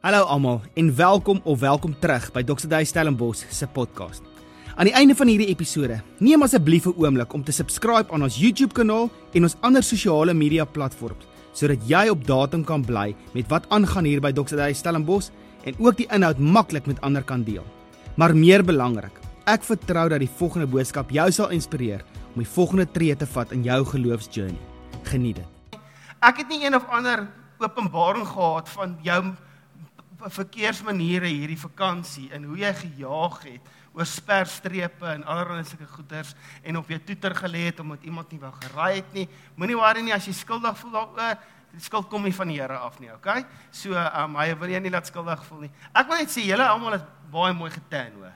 [0.00, 2.70] Hallo almal en welkom of welkom terug by Dr.
[2.72, 4.22] Dave Stellenbosch se podcast.
[4.80, 8.38] Aan die einde van hierdie episode, neem asseblief 'n oomblik om te subscribe aan ons
[8.40, 13.48] YouTube kanaal en ons ander sosiale media platforms sodat jy op datum kan bly met
[13.48, 14.56] wat aangaan hier by Dr.
[14.56, 15.28] Dave Stellenbosch
[15.64, 17.64] en ook die inhoud maklik met ander kan deel.
[18.16, 22.00] Maar meer belangrik, ek vertrou dat die volgende boodskap jou sal inspireer
[22.34, 24.60] om die volgende tree te vat in jou geloofsjourney.
[25.02, 25.78] Geniet dit.
[26.20, 27.28] Ek het nie een of ander
[27.58, 29.34] openbaring gehad van jou
[30.28, 36.78] verkeersmaniere hierdie vakansie en hoe jy gejaag het oor sperstrepe en allerlei sulke goeters en
[36.78, 39.26] op jou toeter gelê het omdat iemand nie wou geraai het nie.
[39.56, 41.40] Moenie worry nie as jy skuldig voel daaroor.
[41.70, 43.44] Die skuld kom nie van die Here af nie, okay?
[43.70, 45.72] So, um hy wil jou nie laat skuldig voel nie.
[45.94, 48.34] Ek wil net sê julle almal is baie mooi getan, hoor.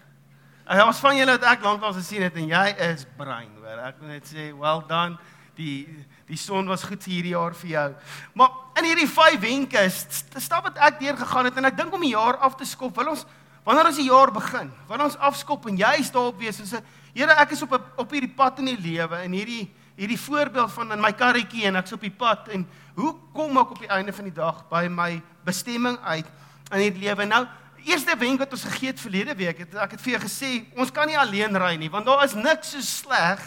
[0.70, 3.80] En ons van julle wat ek lanklaas gesien het en jy is brein, hoor.
[3.90, 5.18] Ek wil net sê well done.
[5.58, 5.82] Die
[6.28, 7.86] die son was goed hierdie jaar vir jou.
[8.34, 12.04] Maar in hierdie 5 wenke stap wat ek deur gegaan het en ek dink om
[12.04, 13.26] die jaar af te skop, wil ons
[13.64, 16.82] wanneer ons die jaar begin, wanneer ons afskop en jy is daarop wees en sê,
[17.14, 20.90] Here, ek is op op hierdie pad in die lewe en hierdie hierdie voorbeeld van
[20.96, 22.64] in my karretjie en ek's op die pad en
[22.96, 25.10] hoe kom ek op die einde van die dag by my
[25.46, 26.26] bestemming uit
[26.72, 27.28] in hierdie lewe?
[27.30, 27.44] Nou,
[27.86, 30.90] eerste wenk wat ons gegee het verlede week, het ek het vir jou gesê, ons
[30.94, 33.44] kan nie alleen ry nie, want daar is niks so sleg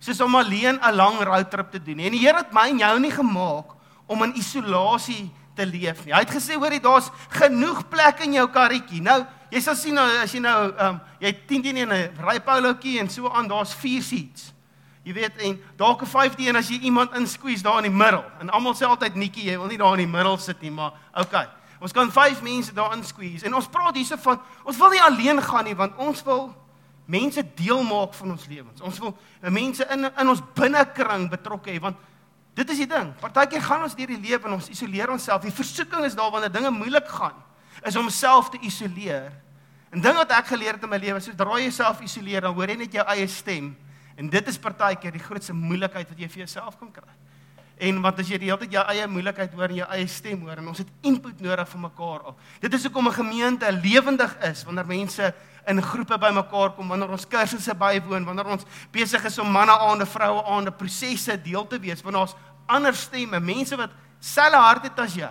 [0.00, 2.06] soos om alleen 'n lang roadtrip te doen nie.
[2.06, 3.76] En die Here het my en jou nie gemaak
[4.06, 6.14] om in isolasie te leef nie.
[6.14, 9.02] Hy het gesê hoor daar's genoeg plek in jou karretjie.
[9.02, 12.40] Nou, jy sal sien nou as jy nou ehm um, jy 10 teen 'n ry
[12.40, 14.52] polootjie en so aan, daar's 4 seats.
[15.04, 18.24] Jy weet en dalk 'n 5de een as jy iemand insqueeze daar in die middel.
[18.40, 20.92] En almal sê altyd netjie, jy wil nie daar in die middel sit nie, maar
[21.14, 21.48] okay.
[21.80, 23.46] Ons kan 5 mense daar insqueeze.
[23.46, 26.54] En ons praat hierse van ons wil nie alleen gaan nie want ons wil
[27.10, 28.80] mense deel maak van ons lewens.
[28.86, 29.16] Ons wil
[29.50, 31.98] mense in in ons binnekring betrokke hê want
[32.60, 33.12] Dit is die ding.
[33.22, 35.44] Partykeer gaan ons deur die lewe en ons isoleer onsself.
[35.44, 37.36] Die versoeking is daar wanneer dinge moeilik gaan,
[37.86, 39.30] is om self te isoleer.
[39.90, 42.70] En ding wat ek geleer het in my lewe, sodra jy jouself isoleer, dan hoor
[42.70, 43.72] jy net jou eie stem.
[44.18, 47.14] En dit is partykeer die grootste moeilikheid wat jy vir jouself kan kry.
[47.80, 50.42] En want as jy die hele tyd jou eie moeilikheid hoor en jou eie stem
[50.44, 52.36] hoor en ons het input nodig vir mekaar al.
[52.60, 55.32] Dit is hoekom 'n gemeente lewendig is wanneer mense
[55.66, 60.06] in groepe bymekaar kom, wanneer ons kursusse bywoon, wanneer ons besig is om manne aande,
[60.06, 63.90] vroue aande prosesse deel te wees, wanneer ons ander stemme, mense wat
[64.20, 65.30] selfe hart het as jy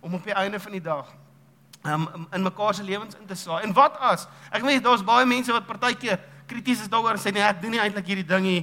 [0.00, 1.06] om op die einde van die dag
[1.86, 3.62] um, in mekaar se lewens in te saai.
[3.62, 4.26] En wat as?
[4.50, 7.74] Ek weet daar's baie mense wat partykeer krities is daaroor en sê nee, ek doen
[7.74, 8.60] nie eintlik hierdie ding nie.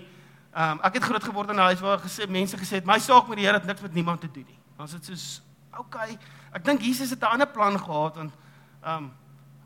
[0.54, 3.28] Um, ek het groot geword in 'n huis waar gesê mense gesê het my saak
[3.28, 4.60] met die Here het niks met niemand te doen nie.
[4.84, 5.42] Is dit soos
[5.78, 6.18] okay.
[6.54, 8.34] Ek dink Jesus het 'n ander plan gehad want
[8.86, 9.12] um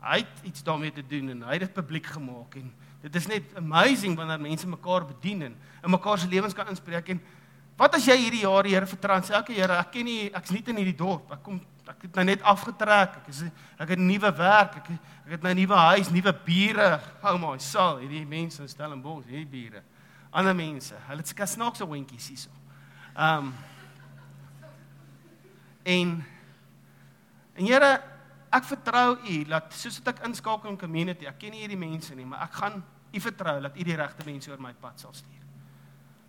[0.00, 2.72] hy het iets daarmee te doen en hy het dit publiek gemaak en
[3.02, 7.08] dit is net amazing wanneer mense mekaar bedien en in mekaar se lewens kan inspreek
[7.08, 7.20] en
[7.78, 10.64] Wat as jy hierdie jaar die Here vertrou ek Here, ek ken nie ek's nie
[10.66, 11.30] in hierdie dorp.
[11.30, 13.20] Ek kom ek het nou net afgetrek.
[13.22, 13.44] Ek is
[13.78, 14.76] ek het 'n nuwe werk.
[14.76, 17.00] Ek ek het nou 'n nuwe huis, nuwe bure.
[17.22, 19.82] Hou maar, sal hierdie mense in Stellenbosch, hierdie bure.
[20.32, 22.50] Ander mense, hulle het seker snaakse windjies hierso.
[23.14, 23.54] Ehm um,
[25.84, 26.24] en
[27.54, 28.02] en Here,
[28.52, 32.26] ek vertrou U dat soos ek inskakel in community, ek ken nie hierdie mense nie,
[32.26, 32.80] maar ek gaan
[33.12, 35.44] U vertrou dat U die regte mense oor my pad sal stuur.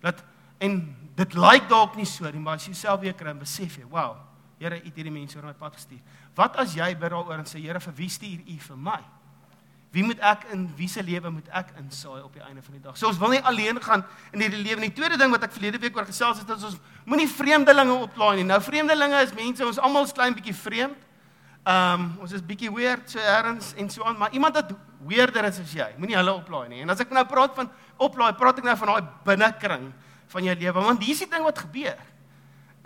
[0.03, 0.23] Dat
[0.59, 0.79] En
[1.15, 3.87] dit lyk dalk nie so nie, maar as jy self weer kry en besef jy,
[3.91, 4.17] wow,
[4.59, 6.01] Here het hierdie mense oor my pad gestuur.
[6.35, 8.97] Wat as jy bid daaroor en sê Here, vir wie stuur U vir my?
[9.95, 12.81] Wie moet ek in wie se lewe moet ek insaai op die einde van die
[12.83, 12.97] dag?
[12.99, 14.03] So ons wil nie alleen gaan
[14.35, 14.89] in hierdie lewe nie.
[14.91, 16.75] Die tweede ding wat ek verlede week oor gesels het, is ons
[17.07, 18.45] moenie vreemdelinge oplaai nie.
[18.51, 21.07] Nou vreemdelinge is mense, ons almal is klein bietjie vreemd.
[21.67, 24.71] Ehm um, ons is bietjie weird so erns en so aan, maar iemand wat
[25.07, 26.81] weerder is as jy, moenie hulle oplaai nie.
[26.85, 29.89] En as ek nou praat van oplaai, praat ek nou van daai binnekring
[30.29, 31.99] van jou lewe want hier is die ding wat gebeur.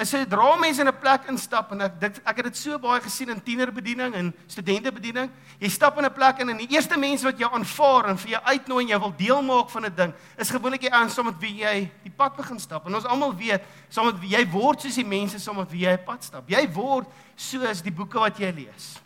[0.02, 3.00] Is sodra mense in 'n plek instap en ek dit ek het dit so baie
[3.00, 7.24] gesien in tienerbediening en studentebediening, jy stap in 'n plek in en die eerste mense
[7.24, 10.14] wat jou aanvaar en vir jou uitnooi en jy wil deel maak van 'n ding,
[10.38, 12.88] is gewoonlik jy aan saam met wie jy die pad begin stap.
[12.88, 15.86] En ons almal weet, saam met wie jy word soos die mense saam met wie
[15.86, 16.50] jy 'n pad stap.
[16.50, 19.00] Jy word soos die boeke wat jy lees.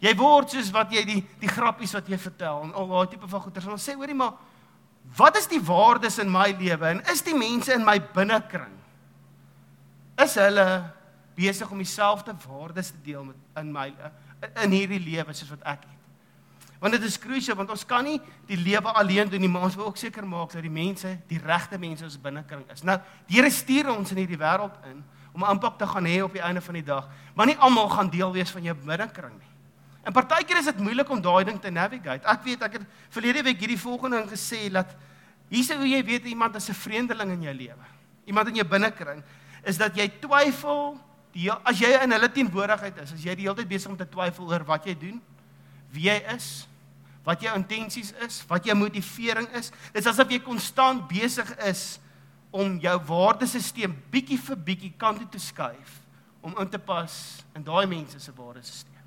[0.00, 3.28] Jy word soos wat jy die die grappies wat jy vertel en al daai tipe
[3.28, 3.66] van goeters.
[3.66, 4.32] Ons sê hoorie maar
[5.16, 8.80] Wat is die waardes in my lewe en is die mense in my binnekring
[10.24, 10.66] is hulle
[11.36, 13.88] besig om dieselfde waardes te deel met in my
[14.64, 15.96] in hierdie lewe soos wat ek het.
[16.80, 18.18] Want dit is krusial want ons kan nie
[18.48, 21.40] die lewe alleen doen nie, maar ons wil ook seker maak dat die mense, die
[21.44, 22.84] regte mense ons binnekring is.
[22.88, 22.96] Nou,
[23.28, 26.32] die Here stuur ons in hierdie wêreld in om 'n impak te gaan hê op
[26.32, 29.50] die einde van die dag, maar nie almal gaan deel wees van jou binnekring nie.
[30.02, 32.26] En partykeer is dit moeilik om daai ding te navigate.
[32.26, 34.96] Ek weet ek het verlede week hierdie volgende ding gesê dat
[35.48, 37.86] hierse hoe jy weet iemand is 'n vreemdeling in jou lewe.
[38.24, 39.22] Iemand in jou binnekring
[39.66, 40.96] is dat jy twyfel
[41.34, 44.08] die as jy in hulle teenwoordigheid is, as jy die hele tyd besig om te
[44.08, 45.20] twyfel oor wat jy doen,
[45.94, 46.50] wie jy is,
[47.26, 52.00] wat jou intensies is, wat jou motivering is, dis asof jy konstant besig is
[52.50, 55.98] om jou waardesisteem bietjie vir bietjie kant toe skuif
[56.42, 57.14] om in te pas
[57.54, 59.04] in daai mense se waardesisteem.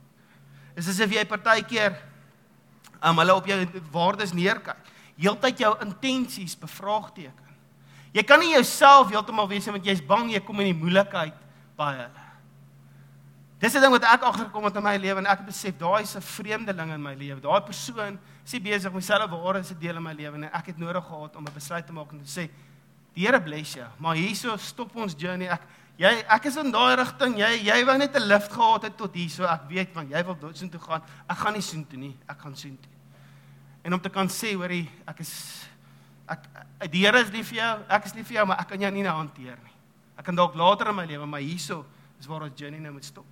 [0.78, 1.98] Dis asof jy partykeer
[3.04, 3.58] um, hulle op jou
[3.94, 4.92] waardes neerkyk.
[5.18, 7.43] Heeltyd jou intensies bevraagteken.
[8.14, 11.34] Jy kan nie jouself heeltemal wees want jy's bang jy kom in die moeilikheid
[11.78, 12.24] by hulle.
[13.64, 16.16] Dis 'n ding wat ek agterkom het in my lewe en ek besef daai is
[16.16, 17.40] 'n vreemdeling in my lewe.
[17.40, 20.66] Daai persoon is nie besig om dieselfde waardes te deel in my lewe en ek
[20.66, 22.50] het nodig gehad om 'n besluit te maak en te sê
[23.16, 25.48] die Here bless jou, maar hierso stop ons journey.
[25.48, 25.62] Ek
[25.98, 27.38] jy ek is in daai rigting.
[27.38, 29.46] Jy jy wou net 'n lift gehad het tot hierso.
[29.46, 31.02] Ek weet want jy wil doodsin toe gaan.
[31.30, 32.18] Ek gaan nie soen toe nie.
[32.28, 32.92] Ek gaan soen toe.
[33.84, 35.68] En om te kan sê hoorie, ek is
[36.34, 37.74] ek die Here is lief vir jou.
[37.90, 39.78] Ek is lief vir jou, maar ek kan jou nie nou hanteer nie.
[40.18, 41.84] Ek kan dalk later in my lewe, maar hierso
[42.20, 43.26] is waar ons journey nou moet stop.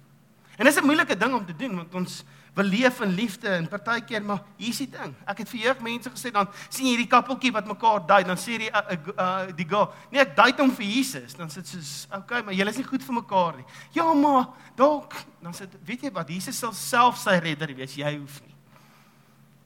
[0.58, 3.68] En dis 'n moeilike ding om te doen want ons wil leef in liefde en
[3.68, 5.16] partykeer maar hier's die ding.
[5.26, 8.58] Ek het vir jeugmense gesê dan sien jy hierdie kappeltjie wat mekaar dui, dan sê
[8.58, 11.34] die uh, uh, die go, nee ek dui hom vir Jesus.
[11.34, 13.66] Dan sit soos, okay, maar julle is nie goed vir mekaar nie.
[13.96, 18.18] Ja, maar dalk dan sit weet jy wat Jesus sal self sy redder wees, jy
[18.18, 18.56] hoef nie.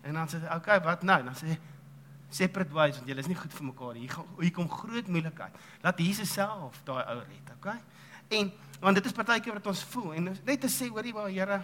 [0.06, 1.24] En dan sê okay, wat nou?
[1.26, 1.58] Dan sê
[2.30, 3.96] separate ways want julle is nie goed vir mekaar.
[3.96, 5.56] Hier hier kom groot moeilikheid.
[5.84, 7.80] Laat Jesus self daai ou red, okay?
[8.30, 8.52] En
[8.82, 11.64] want dit is partykeer wat ons voel en net te sê hoorie maar Here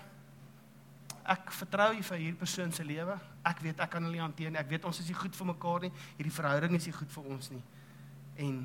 [1.31, 3.17] ek vertrou U vir hierdie persoon se lewe.
[3.47, 4.59] Ek weet ek kan hulle hanteer nie.
[4.59, 5.91] Ek weet ons is nie goed vir mekaar nie.
[6.17, 7.61] Hierdie verhouding is nie goed vir ons nie.
[8.41, 8.55] En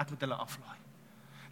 [0.00, 0.78] ek moet hulle aflaai.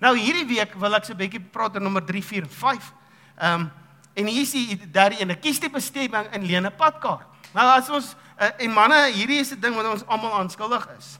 [0.03, 2.93] Nou hierdie week wil ek so 'n bietjie praat oor nommer 3, 4 en 5.
[3.39, 3.71] Ehm um,
[4.19, 5.41] en hier is die derde een.
[5.41, 7.27] Kies die bestemming in lene padkaart.
[7.55, 11.19] Nou as ons uh, en manne, hierdie is 'n ding wat ons almal aanskuldig is.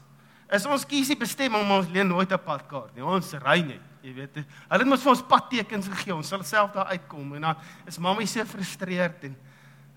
[0.49, 3.03] Is ons kies die bestemming om ons leen nooit 'n padkaart nie.
[3.03, 4.35] Ons ry net, jy weet.
[4.69, 6.15] Hulle het mos vir ons padtekens gegee.
[6.15, 7.55] Ons sal self daar uitkom en dan
[7.85, 9.37] is mammie so gefrustreerd en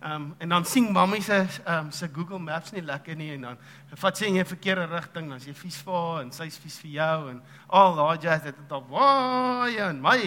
[0.02, 1.32] ehm um, en dan sien mammie se
[1.64, 3.58] ehm um, se Google Maps nie lekker nie en dan
[3.94, 6.78] vat sy in 'n verkeerde rigting, dan is jy vies vir haar en sy's vies
[6.80, 10.18] vir jou en al daai jazz het dit op waai en my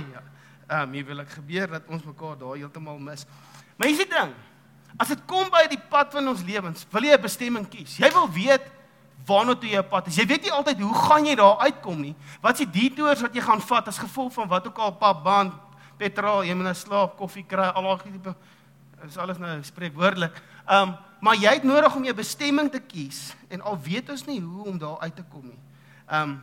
[0.69, 3.25] ehm um, hier wil ek gebeur dat ons mekaar daar heeltemal mis.
[3.77, 4.33] Maar hier's die ding.
[4.97, 7.97] As dit kom by die pad van ons lewens, wil jy 'n bestemming kies.
[7.97, 8.71] Jy wil weet
[9.25, 10.15] waarna toe jy op pad is.
[10.15, 12.15] Jy weet nie altyd hoe gaan jy daar uitkom nie.
[12.41, 15.23] Wat is die detours wat jy gaan vat as gevolg van wat ook al pad
[15.23, 15.53] baan,
[15.97, 18.35] petrol, jy moet nou slaap, koffie kry, al daai tipe
[19.05, 20.35] is alles nou spreekwoordelik.
[20.69, 24.35] Um maar jy het nodig om jou bestemming te kies en al weet ons nie
[24.43, 25.61] hoe om daar uit te kom nie.
[26.11, 26.35] Um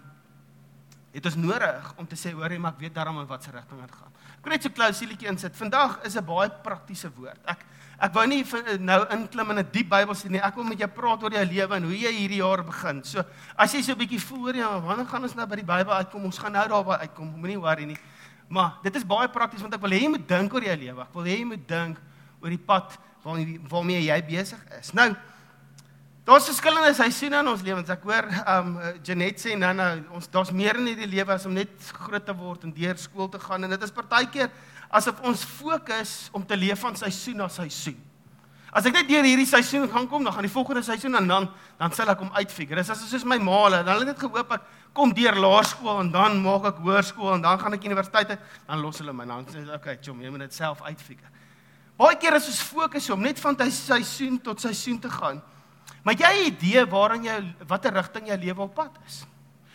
[1.13, 3.95] het ons nodig om te sê hoorie maar ek weet daarom in watter rigting dit
[3.95, 4.11] gaan.
[4.39, 5.55] Ek wil net so klousietjie insit.
[5.55, 7.39] Vandag is 'n baie praktiese woord.
[7.47, 7.65] Ek
[8.03, 8.43] ek wou nie
[8.83, 10.43] nou inklim in 'n diep Bybelstudie nie.
[10.43, 13.05] Ek wil met jou praat oor jou lewe en hoe jy hierdie jaar begin.
[13.05, 13.25] So
[13.57, 16.25] as jy so 'n bietjie voel ja, wanneer gaan ons nou by die Bybel uitkom?
[16.25, 17.33] Ons gaan nou daarby uitkom.
[17.37, 17.99] Moenie worry nie.
[18.49, 21.01] Maar dit is baie prakties want ek wil hê jy moet dink oor jou lewe.
[21.03, 21.99] Ek wil hê jy moet dink
[22.43, 24.93] oor die pad waarmee jy besig is.
[24.93, 25.15] Nou
[26.23, 27.89] Daar's verskillende seisoene in ons lewens.
[27.91, 31.57] Ek hoor um Janet sê nou nou ons daar's meer in hierdie lewe as om
[31.57, 34.53] net groot te word en deur skool te gaan en dit is partykeer
[34.93, 37.97] asof ons fokus om te leef van seisoen na seisoen.
[38.73, 41.49] As ek net deur hierdie seisoen gaan kom, dan gaan die volgende seisoen en dan
[41.81, 42.79] dan sal ek hom uitfigure.
[42.79, 46.39] Dis as soos my maale, dan het net gehoop ek kom deur laerskool en dan
[46.45, 49.65] maak ek hoërskool en dan gaan ek universiteit toe, dan los hulle my dan sê
[49.75, 51.33] okay, chom, jy moet dit self uitfigure.
[52.01, 55.43] Baie keer is ons fokus om net van seisoen tot seisoen te gaan.
[56.05, 59.25] Maar jy 'n idee waaraan jy watter rigting jou lewe op pad is?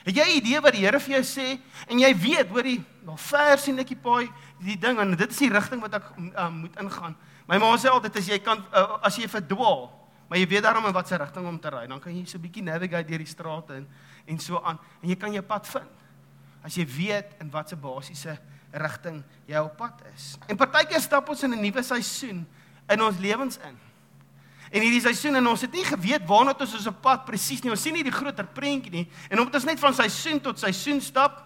[0.08, 1.60] Het jy 'n idee wat die Here vir jou sê
[1.92, 4.30] en jy weet, hoor jy, daar ver sien ek die paai,
[4.64, 7.16] die ding en dit is die rigting wat ek uh, moet ingaan.
[7.48, 9.92] My ma sê altyd as jy kan uh, as jy verdwaal,
[10.30, 12.42] maar jy weet daarom in watter rigting om te ry, dan kan jy so 'n
[12.42, 13.88] bietjie navigate deur die strate en
[14.28, 15.92] en so aan en jy kan jou pad vind.
[16.64, 18.40] As jy weet in watter basiese
[18.72, 20.38] rigting jy op pad is.
[20.48, 22.48] En partykeer stap ons in 'n nuwe seisoen
[22.90, 23.87] in ons lewens in.
[24.72, 27.72] En hierdie seisoen en ons het nie geweet waarna ons ons op pad presies nie.
[27.72, 29.06] Ons sien nie die groter prentjie nie.
[29.30, 31.44] En omdat ons net van seisoen tot seisoen stap,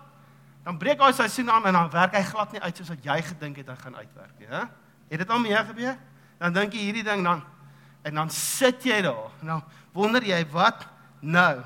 [0.66, 3.18] dan breek daai seisoen aan en dan werk hy glad nie uit soos wat jy
[3.32, 4.64] gedink het hy gaan uitwerk nie, hè?
[5.12, 5.98] Het dit al mee gebeur?
[6.42, 7.42] Dan dink jy hierdie ding dan
[8.08, 9.30] en dan sit jy daar.
[9.46, 9.60] Nou
[9.94, 10.86] wonder jy wat
[11.20, 11.62] nou?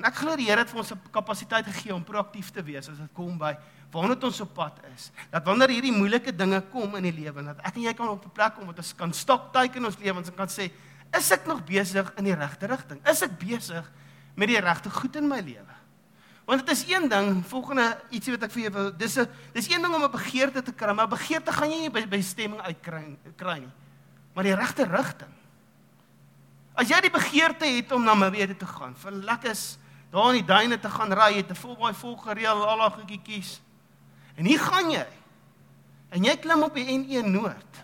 [0.00, 2.88] En ek glo die Here het vir ons 'n kapasiteit gegee om proaktief te wees
[2.88, 3.56] as dit kom by
[3.90, 5.10] waarna ons op pad is.
[5.30, 8.24] Dat wanneer hierdie moeilike dinge kom in die lewe, dat ek en jy kan op
[8.24, 10.70] 'n plek kom wat ons kan stop teken in ons lewens en kan sê,
[11.16, 13.00] is ek nog besig in die regte rigting?
[13.08, 13.90] Is ek besig
[14.36, 15.74] met die regte goed in my lewe?
[16.46, 19.68] Want dit is een ding, volgende ietsie wat ek vir jou wil, dis 'n dis
[19.70, 23.16] een ding om 'n begeerte te kry, maar begeerte gaan jy nie by bestemming uitkry
[23.36, 23.72] kry nie.
[24.34, 25.34] Maar die regte rigting.
[26.74, 29.56] As jy die begeerte het om na Namibië te gaan, vir lekker
[30.10, 33.60] daar in die duine te gaan ry, te vol baie volgereël al daai goedjies.
[34.40, 35.06] En hier gaan jy.
[36.10, 37.76] en jy klim op die N1 Noord,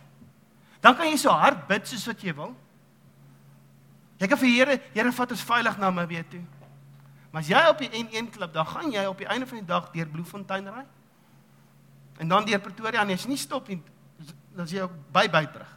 [0.83, 2.57] dan kan jy so hard bid soos wat jy wil.
[4.19, 6.43] Jy kan vir Here, Here vat ons veilig na weer toe.
[7.31, 9.69] Maar as jy op die N1 klip, dan gaan jy op die einde van die
[9.69, 10.83] dag deur Bloemfontein ry.
[12.19, 13.79] En dan deur Pretoria en as jy nie stop nie,
[14.57, 15.73] dan is jy ook by Beitbrug.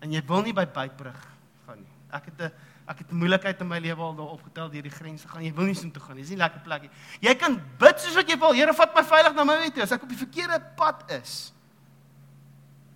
[0.00, 1.18] En jy wil nie by Beitbrug
[1.66, 1.92] gaan nie.
[2.14, 2.52] Ek het 'n
[2.86, 5.42] ek het 'n moeilikheid in my lewe al daar opgetel deur die grense gaan.
[5.42, 6.22] Jy wil nie so toe gaan nie.
[6.22, 6.90] Dis nie lekker plek nie.
[7.20, 8.52] Jy kan bid soos wat jy wil.
[8.52, 9.82] Here, vat my veilig na my toe.
[9.82, 11.52] As ek op die verkeerde pad is,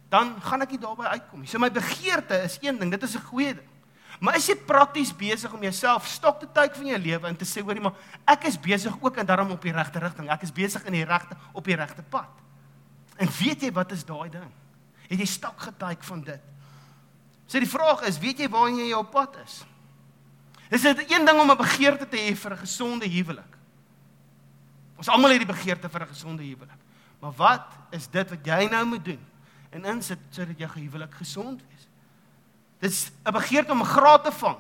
[0.08, 1.48] dan gaan ek nie daarby uitkom nie.
[1.48, 2.90] So my begeerte is een ding.
[2.90, 3.68] Dit is 'n goeie ding.
[4.20, 7.46] Maar is jy prakties besig om jouself stok te tyd van jou lewe en te
[7.48, 7.94] sê hoorie maar
[8.28, 10.28] ek is besig ook en daarom op die regte rigting.
[10.28, 12.28] Ek is besig in die regte op die regte pad.
[13.16, 14.50] En weet jy wat is daai ding?
[15.08, 16.40] Het jy stok getyk van dit?
[17.46, 19.64] So die vraag is, weet jy waar jy op pad is?
[20.70, 23.58] Is dit een ding om 'n begeerte te hê vir 'n gesonde huwelik?
[24.96, 26.80] Ons almal het die begeerte vir 'n gesonde huwelik.
[27.20, 29.26] Maar wat is dit wat jy nou moet doen
[29.70, 31.88] en insit sodat jou huwelik gesond wees?
[32.78, 34.58] Dis 'n begeerte om 'n graad te vang.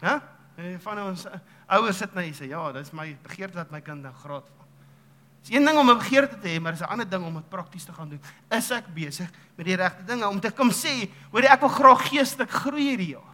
[0.00, 0.20] Hæ?
[0.78, 1.26] Van ons
[1.66, 4.68] ouers sit nou hier sê, ja, dis my begeerte dat my kind 'n graad vang.
[5.40, 7.48] Dis een ding om 'n begeerte te hê, maar dis 'n ander ding om dit
[7.48, 8.20] prakties te gaan doen.
[8.50, 12.08] Is ek besig met die regte dinge om te kom sê, hoor ek wil graag
[12.08, 13.29] geestelik groei hierdie jaar.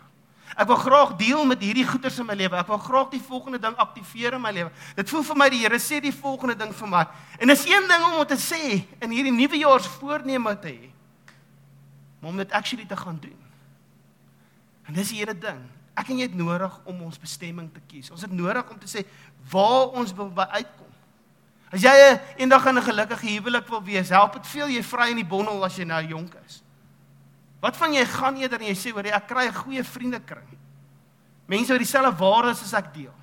[0.55, 2.57] Ek wil graag deel met hierdie goeders in my lewe.
[2.57, 4.71] Ek wil graag die volgende ding aktiveer in my lewe.
[4.95, 7.03] Dit voel vir my die Here sê die volgende ding vir my.
[7.41, 8.61] En dis een ding om te sê
[9.03, 10.91] in hierdie nuwe jaar se voorneme te hê.
[12.21, 13.37] Maar om dit actually te gaan doen.
[14.87, 15.61] En dis die hele ding.
[15.97, 18.13] Ek en jy het nodig om ons bestemming te kies.
[18.15, 19.03] Ons het nodig om te sê
[19.51, 20.93] waar ons wil uitkom.
[21.73, 21.93] As jy
[22.39, 25.65] eendag in 'n gelukkige huwelik wil wees, help dit veel jy vry in die bondel
[25.65, 26.63] as jy nou jonk is.
[27.61, 30.49] Wat van jy gaan eerder en jy sê hoor ek kry 'n goeie vriendekring.
[31.47, 33.15] Mense wat dieselfde waardes as ek deel.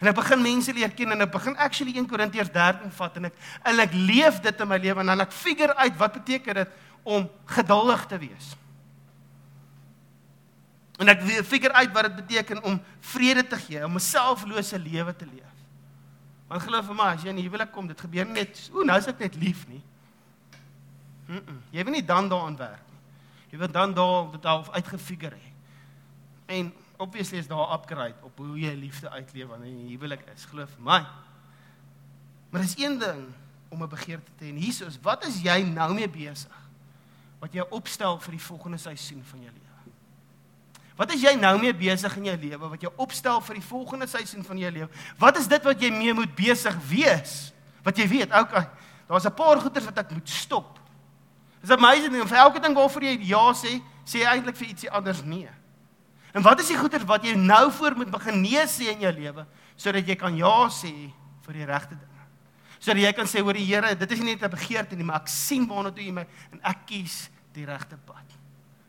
[0.00, 3.24] En ek begin mense leer ken en ek begin actually 1 Korintiërs 13 vat en
[3.24, 6.54] ek en ek leef dit in my lewe en dan ek figure uit wat beteken
[6.54, 6.68] dit
[7.04, 8.56] om geduldig te wees.
[10.98, 15.16] En ek figure uit wat dit beteken om vrede te gee, om 'n selflose lewe
[15.16, 15.54] te leef.
[16.48, 18.98] Want glo vir my, as jy in die huwelik kom, dit gebeur net, o, nou
[18.98, 19.82] is ek net lief nie.
[21.26, 22.93] Mm -mm, jy wil nie dan daaraan werk.
[23.54, 25.50] Jy wil dan daar dit al uitgefigure hê.
[26.46, 30.66] En obviously is daar upgrade op hoe jy liefde uitleef wanneer jy huwelik is, glo
[30.66, 30.98] vir my.
[32.50, 33.22] Maar dis een ding
[33.70, 34.48] om 'n begeerte te hê.
[34.48, 36.58] En is wat is jy nou mee besig?
[37.38, 39.92] Wat jy opstel vir die volgende seisoen van jou lewe?
[40.96, 44.06] Wat is jy nou mee besig in jou lewe wat jy opstel vir die volgende
[44.06, 44.88] seisoen van jou lewe?
[45.18, 47.52] Wat is dit wat jy mee moet besig wees?
[47.82, 48.68] Wat jy weet, okay,
[49.06, 50.82] daar's 'n paar goeders wat ek moet stop.
[51.64, 54.90] Is amazing en vir elke ding waarvoor jy ja sê, sê jy eintlik vir ietsie
[54.92, 55.48] anders nee.
[56.36, 59.12] En wat is die goeders wat jy nou voor moet begin nee sê in jou
[59.14, 59.46] lewe
[59.80, 60.92] sodat jy kan ja sê
[61.46, 62.26] vir die regte dinge?
[62.76, 65.22] Sodat jy kan sê hoor die Here, dit is nie net 'n begeerte nie, maar
[65.22, 68.28] ek sien waarna toe jy my en ek kies die regte pad.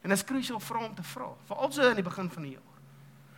[0.03, 2.51] En dit is krusial vir hom te vra, veral so in die begin van die
[2.51, 2.75] jaar.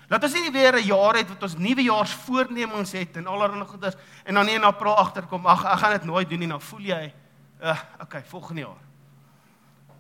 [0.10, 3.96] Laat ons nie weer 'n jaar het wat ons nuwejaars voornemens het en allerlei goeders
[4.26, 6.82] en dan nie in April agterkom, ag ek gaan dit nooit doen nie, dan voel
[6.82, 7.14] jy,
[7.62, 8.87] uh, okay, volgende jaar.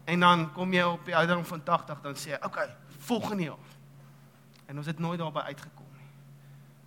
[0.08, 2.70] En dan kom jy op die ouderdom van 80 dan sê jy, okay,
[3.10, 3.74] volgende jaar.
[4.68, 6.08] En ons het nooit daarby uitgekom nie.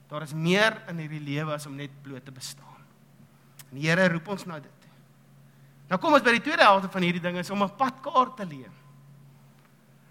[0.08, 2.80] Daar is meer in hierdie lewe as om net bloot te bestaan.
[3.68, 4.86] En die Here roep ons na dit.
[5.90, 8.46] Nou kom ons by die tweede helfte van hierdie ding is om 'n padkaart te
[8.46, 8.72] leer.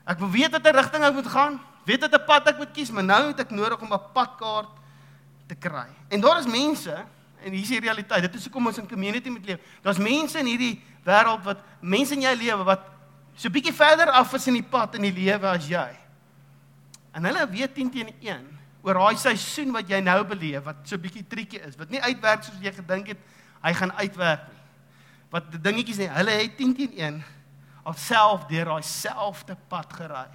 [0.05, 3.03] Ek wil weet watter rigting ek moet gaan, weet watter pad ek moet kies, maar
[3.03, 4.69] nou het ek nodig om 'n padkaart
[5.47, 5.87] te kry.
[6.09, 7.05] En daar is mense
[7.43, 8.21] en hier is die realiteit.
[8.21, 9.59] Dit is hoekom ons in community moet leef.
[9.81, 12.98] Daar's mense in hierdie wêreld wat mense in jou lewe wat
[13.39, 15.87] so bietjie verder af is in die pad in die lewe as jy.
[17.15, 18.45] En hulle weet 10 teen 1
[18.83, 22.43] oor daai seisoen wat jy nou beleef wat so bietjie triekie is, wat nie uitwerk
[22.43, 23.25] soos jy gedink het
[23.63, 24.59] hy gaan uitwerk nie.
[25.29, 27.19] Wat die dingetjies nie, hulle het 10 teen 1
[27.89, 30.27] alself deur daai selfde pad gery.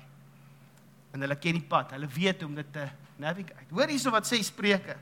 [1.15, 1.95] En hulle ken die pad.
[1.95, 2.85] Hulle weet hoe om dit te
[3.23, 3.71] navigate.
[3.71, 4.97] Hoor hierso wat sê Spreuke.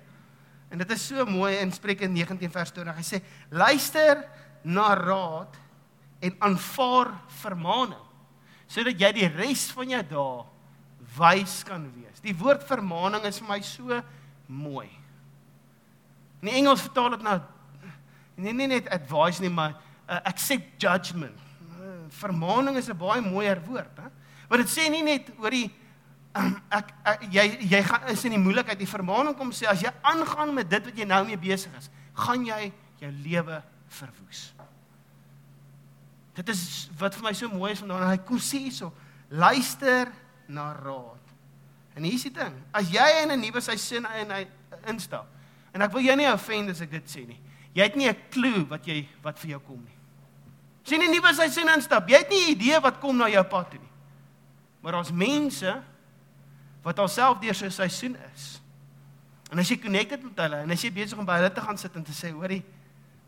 [0.73, 2.97] En dit is so mooi in Spreuke 19 vers 20.
[2.97, 4.25] Hy sê: "Luister
[4.65, 5.57] na raad
[6.23, 7.13] en aanvaar
[7.43, 8.01] vermaaning,
[8.71, 10.45] sodat jy die res van jou dae
[11.19, 14.03] wys kan wees." Die woord vermaaning is vir my so
[14.47, 14.89] mooi.
[16.43, 17.41] In Engels vertaal dit nou
[18.37, 19.75] nie, nie net advice nie, maar
[20.09, 21.39] uh, accept judgment
[22.13, 24.09] vermaaning is 'n baie mooier woord, hè?
[24.49, 25.71] Want dit sê nie net oor die
[26.37, 28.79] um, ek, ek jy jy gaan is in die moeilikheid.
[28.79, 31.91] Die vermaaning kom sê as jy aangaan met dit wat jy nou mee besig is,
[32.15, 34.53] gaan jy jou lewe verwoes.
[36.35, 38.09] Dit is wat vir my so mooi is vanaand.
[38.09, 38.93] Hy kom sê hierso,
[39.29, 40.09] luister
[40.49, 41.33] na raad.
[41.97, 42.55] En hier is die ding.
[42.73, 44.47] As jy in 'n nuwe seisoen in hy
[44.89, 45.27] instap.
[45.73, 47.41] En ek wil jou nie offend as ek dit sê nie.
[47.75, 49.97] Jy het nie 'n klou wat jy wat vir jou kom nie.
[50.85, 53.45] As jy in 'n nuwe seisoen instap, jy het nie idee wat kom na jou
[53.45, 53.91] pad toe nie.
[54.81, 55.83] Maar daar's mense
[56.83, 58.61] wat alself deur so 'n seisoen is.
[59.51, 61.79] En as jy connected met hulle en as jy besig om by hulle te gaan
[61.79, 62.65] sit en te sê, hoorie,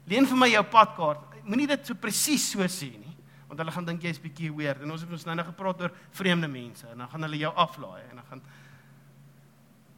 [0.06, 1.33] leen vir my jou padkaart.
[1.44, 3.14] Moenie dit so presies so sê nie,
[3.48, 4.82] want hulle gaan dink jy's bietjie weird.
[4.82, 7.52] En ons het ons nou net gepraat oor vreemde mense en dan gaan hulle jou
[7.54, 8.46] aflaai en dan gaan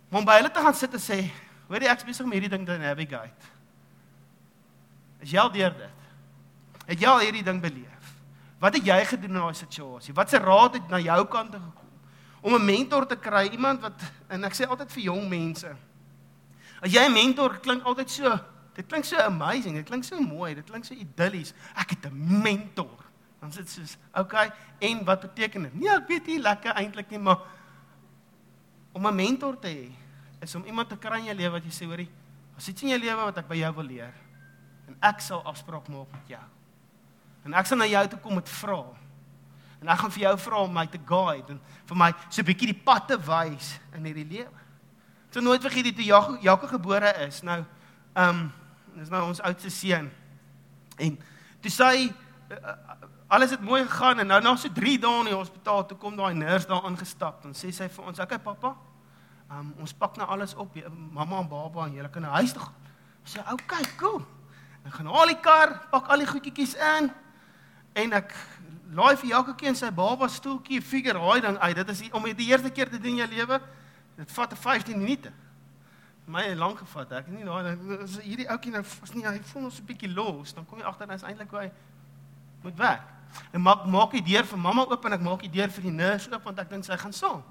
[0.06, 1.16] Maar om by hulle te gaan sit en sê,
[1.66, 3.48] hoorie, ek's besig om hierdie ding te navigate.
[5.18, 6.04] Is jy al deur dit?
[6.92, 8.12] Het jy al hierdie ding beleef?
[8.62, 10.14] Wat het jy gedoen in daai situasie?
[10.14, 11.90] Wat se raad het na jou kant toe gekom?
[12.46, 13.98] Om 'n mentor te kry, iemand wat
[14.30, 15.74] en ek sê altyd vir jong mense,
[16.80, 18.38] As jy 'n mentor klink altyd so,
[18.76, 21.54] dit klink so amazing, dit klink so mooi, dit klink so idillies.
[21.74, 23.04] Ek het 'n mentor.
[23.40, 27.10] Dan sê dit soos, "Oké, en wat beteken dit?" Nee, ek weet nie lekker eintlik
[27.10, 27.38] nie, maar
[28.92, 29.92] om 'n mentor te hê
[30.40, 32.10] is om iemand te kry in jou lewe wat jy sê, "Hoerie,
[32.56, 34.14] as iets in jou lewe wat ek by jou wil leer,
[34.88, 36.44] en ek sal afspraak maak met jou."
[37.44, 38.94] En ek sal na jou toe kom met vrae.
[39.80, 42.44] En ek gaan vir jou vra om my te guide en vir my so 'n
[42.44, 44.58] bietjie die pad te wys in hierdie lewe.
[45.30, 47.42] So nooit vergeet jy toe Jakob gebore is.
[47.42, 47.64] Nou
[48.14, 48.52] ehm um,
[48.96, 50.10] dis nou ons oudste seun.
[50.98, 51.18] En
[51.60, 52.76] toe sê hy uh,
[53.28, 56.16] alles het mooi gegaan en nou na so 3 dae in die hospitaal toe kom
[56.16, 58.76] daai nurse daar aangestap en sê sy vir ons, "Oké pappa,
[59.50, 62.52] ehm um, ons pak nou alles op, mamma en baba en julle kan na huis
[62.52, 62.74] toe gaan."
[63.24, 64.22] Sê, "Oké, okay, cool."
[64.86, 67.10] Ek gaan haal die kar, pak al die goedjies in
[67.94, 68.34] en ek
[68.94, 71.76] laai vir Jakob en sy baba stoeltjie figure daai ding uit.
[71.76, 73.60] Dit is om die eerste keer te doen in jou lewe.
[74.16, 75.32] Dit vat 15 minute.
[76.26, 77.12] My het lank gevat.
[77.20, 77.56] Ek nie nou
[78.02, 80.84] as hierdie ouetjie nou as nie hy voel ons 'n bietjie los, dan kom jy
[80.84, 81.70] agter is eintlik hoe hy
[82.62, 83.06] moet werk.
[83.52, 85.94] En maak maak die deur vir mamma oop en ek maak die deur vir die
[85.94, 87.42] nurse oop want ek dink sy gaan saam.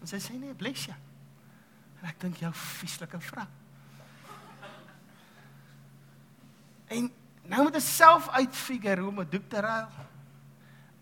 [0.00, 0.96] En sy sê nee, bless you.
[2.00, 3.46] En ek dink jou vieslike vrou.
[6.88, 7.10] En
[7.48, 9.88] nou moet ek self uitfigure hoe om 'n doek te ruil.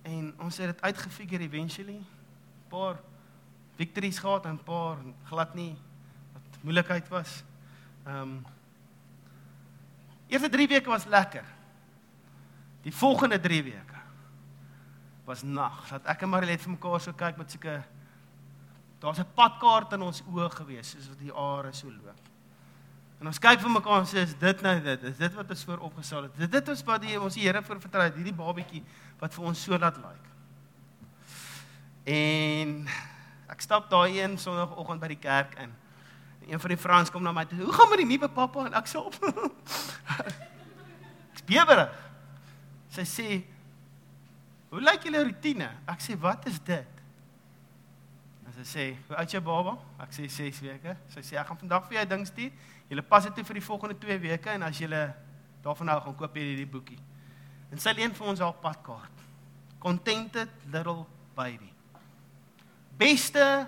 [0.03, 2.01] En ons het dit uitgefigure eventually.
[2.69, 2.97] Paar
[3.77, 5.77] victories gehad en 'n paar glad nie
[6.33, 7.45] wat moeilikheid was.
[8.07, 8.47] Ehm um,
[10.27, 11.45] Eerste 3 weke was lekker.
[12.83, 13.99] Die volgende 3 weke
[15.25, 15.89] was nag.
[15.89, 17.85] Dat ek en Marilet vir mekaar so kyk met seker
[18.99, 22.21] daar's 'n padkaart in ons oë gewees soos wat die are so loop.
[23.21, 25.03] En ons kyk vir mekaar en sê is dit nou dit?
[25.03, 26.37] Is dit wat ons voor opgesal het?
[26.37, 28.83] Dit dit is wat die ons die Here vir vertrou het, hierdie babietjie
[29.19, 30.05] wat vir ons so laat lyk.
[30.05, 30.35] Like.
[32.07, 32.87] En
[33.57, 35.71] Ek stap daai een sonoggend by die kerk in.
[36.45, 37.63] Een van die vrouens kom na my toe.
[37.63, 38.67] Hoe gaan met die nuwe pappa?
[38.69, 39.17] En ek sê op.
[41.33, 41.95] Ek's bewerig.
[42.93, 43.29] Sy sê,
[44.69, 47.01] "Hoe lyk julle rotine?" Ek sê, "Wat is dit?"
[48.45, 50.97] En sy sê, "Hoe oud is jou baba?" Ek sê 6 weke.
[51.09, 52.53] Sy sê, "Ek gaan vandag vir jou ding stuur.
[52.91, 55.15] Julle pas dit toe vir die volgende 2 weke en as julle
[55.63, 56.99] daarvan nou gaan koop hierdie boekie."
[57.73, 59.17] En sy leen vir ons haar padkaart.
[59.79, 61.76] Contented little baby
[62.97, 63.67] beste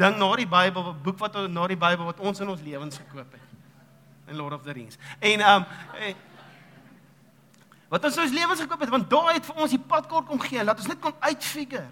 [0.00, 3.36] ding na die Bybel, boek wat na die Bybel wat ons in ons lewens gekoop
[3.36, 3.46] het.
[4.30, 4.98] In Lord of the Rings.
[5.18, 5.66] En um
[6.00, 6.26] en,
[7.90, 10.62] wat ons ons lewens gekoop het, want daai het vir ons die padkaart kom gee,
[10.64, 11.88] laat ons net kon uitfigure.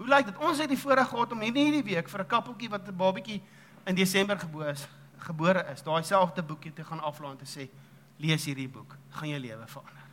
[0.00, 0.42] Hoe lyk dit?
[0.44, 3.40] Ons het die voorreg gehad om hierdie hierdie week vir 'n kappeltjie wat 'n babatjie
[3.86, 4.86] in Desember gebore is,
[5.18, 7.68] gebore is, daai selfde boekie te gaan aflaai en te sê,
[8.18, 10.08] lees hierdie boek, gaan jou lewe verander.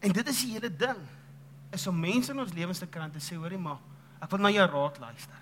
[0.00, 0.98] En dit is die hele ding
[1.70, 3.78] is om mense in ons lewens te kry en te sê hoorie maar
[4.20, 5.40] Ek wil na jou raad luister.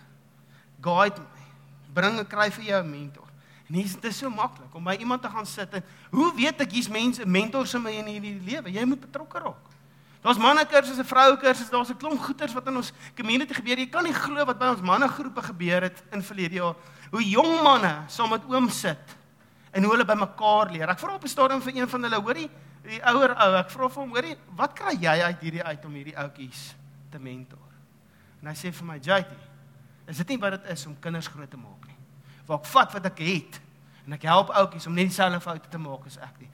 [0.80, 1.46] Guide my.
[1.94, 3.28] Bring 'n kry vir jou 'n mentor.
[3.68, 6.60] En hier is dit so maklik om by iemand te gaan sit en hoe weet
[6.60, 8.72] ek hier's mense mentors in my in hierdie lewe?
[8.72, 9.68] Jy moet betrokke raak.
[10.22, 13.78] Daar's manne kursusse, vroue kursusse, daar's 'n klomp goeters wat in ons community gebeur.
[13.78, 16.74] Jy kan nie glo wat by ons mannegroepe gebeur het in verlede jaar.
[17.10, 19.16] Hoe jong manne saam met oom sit
[19.72, 20.88] en hoe hulle by mekaar leer.
[20.88, 22.50] Ek vra op 'n stadium vir een van hulle, hoorie,
[22.82, 25.92] die ouer ou, ek vra vir hom, hoorie, wat kry jy uit hierdie uit om
[25.92, 26.74] hierdie ouetjies
[27.10, 27.67] te mentor?
[28.42, 29.30] En hy sê vir my, "JT,
[30.06, 31.96] is dit nie wat dit is om kinders groot te maak nie?
[32.46, 33.60] Waar ek vat wat ek het
[34.06, 36.48] en ek help ouetjies om net dieselfde foute te maak as ek nie.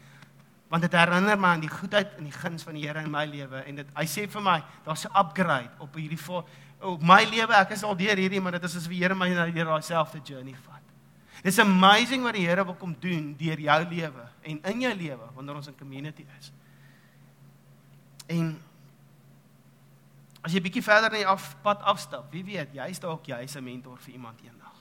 [0.73, 3.25] Want dit herinner my aan die goedheid en die guns van die Here in my
[3.31, 6.18] lewe en dit hy sê vir my, daar's 'n upgrade op hierdie
[6.85, 7.55] op my lewe.
[7.55, 9.83] Ek is al deur hierdie, maar dit is asof die Here my na deur daai
[9.83, 10.83] selfde journey vat.
[11.44, 15.31] It's amazing wat die Here wil kom doen deur jou lewe en in jou lewe
[15.35, 16.53] wanneer ons in community is.
[18.27, 18.61] En
[20.44, 23.64] As jy bietjie verder in die af, pad afstap, wie weet, jy's dalk jy's 'n
[23.64, 24.76] mentor vir iemand eendag.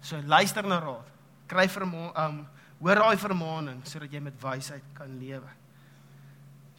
[0.00, 1.08] So luister na raad.
[1.46, 2.46] Kry hom um
[2.80, 5.48] hoor daai vermaaning sodat jy met wysheid kan lewe.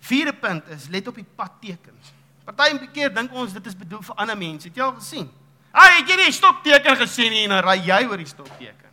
[0.01, 2.13] Vierde punt is let op die padtekens.
[2.45, 4.67] Party keer dink ons dit is bedoel vir ander mense.
[4.67, 5.29] Het jy al gesien?
[5.71, 8.89] Ag, het jy die stopteken gesien hier en ry jy oor die stopteken?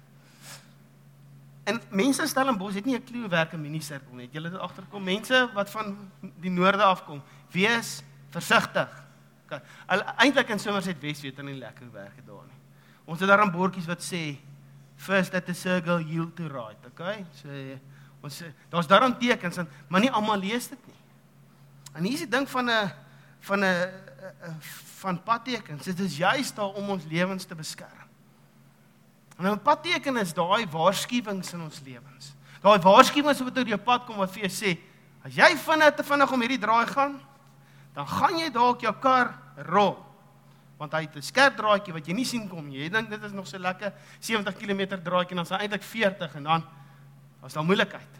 [1.69, 4.29] En mense in Stellenbosch het nie 'n klou werk in minisirkel nie.
[4.33, 7.23] Het agterkom mense wat van die noorde afkom.
[7.51, 8.89] Wees versigtig.
[9.45, 9.61] Okay.
[10.17, 12.59] Eintlik in Somerset Wes weet hulle nie lekker hoe werk dit daar nie.
[13.09, 14.37] Ons het daar 'n bordjies wat sê
[14.97, 17.25] first at the circle yield to right, okay?
[17.33, 17.49] So
[18.21, 20.97] ons daar's daarom tekens en maar nie almal lees dit nie.
[21.95, 22.91] En hier is die ding van 'n
[23.41, 23.93] van 'n
[25.01, 25.85] van padtekens.
[25.85, 28.09] Dit is juist daar om ons lewens te beskerm.
[29.39, 32.35] En 'n padteken is daai waarskuwings in ons lewens.
[32.61, 34.79] Daai waarskuwings wat oor jou pad kom wat vir jou sê,
[35.23, 37.21] as jy vinnig te vinnig om hierdie draai gaan,
[37.99, 39.33] dan gaan jy dalk jou kar
[39.67, 39.97] rol.
[40.79, 42.79] Want hy het 'n skerp draadjie wat jy nie sien kom nie.
[42.79, 45.83] Jy dink dit is nog so lekker 70 km draadjie en dan is hy eintlik
[45.83, 46.65] 40 en dan
[47.41, 48.15] was daar moeilikheid.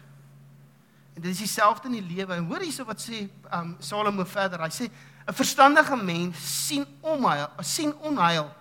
[1.15, 2.33] En dit is dieselfde in die lewe.
[2.33, 4.59] En hoor hierso wat sê um Salomo verder.
[4.59, 4.91] Hy sê
[5.27, 8.51] 'n verstandige mens sien onheil, sien onheil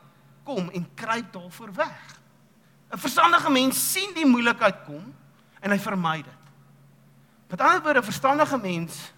[0.45, 2.21] kom en kruip daarvoor weg.
[2.93, 5.15] 'n Verstandige mens sien die moeilikheid kom
[5.61, 6.43] en hy vermy dit.
[7.49, 9.13] Met ander woorde, 'n verstandige mens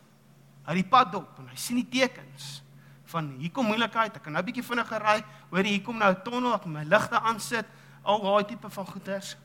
[0.66, 2.62] hy die pad dop en hy sien die tekens
[3.10, 6.10] van hier kom moeilikheid, ek kan nou 'n bietjie vinniger ry, hoor hier kom nou
[6.10, 7.66] 'n tonnel, ek my ligte aansit,
[8.02, 9.36] al daai tipe van goeders.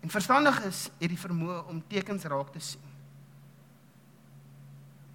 [0.00, 2.82] En verstandig is het die vermoë om tekens raak te sien.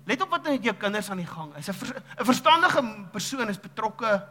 [0.06, 1.68] Let op wat met jou kinders aan die gang is.
[1.68, 4.28] 'n ver, verstandige persoon is betrokke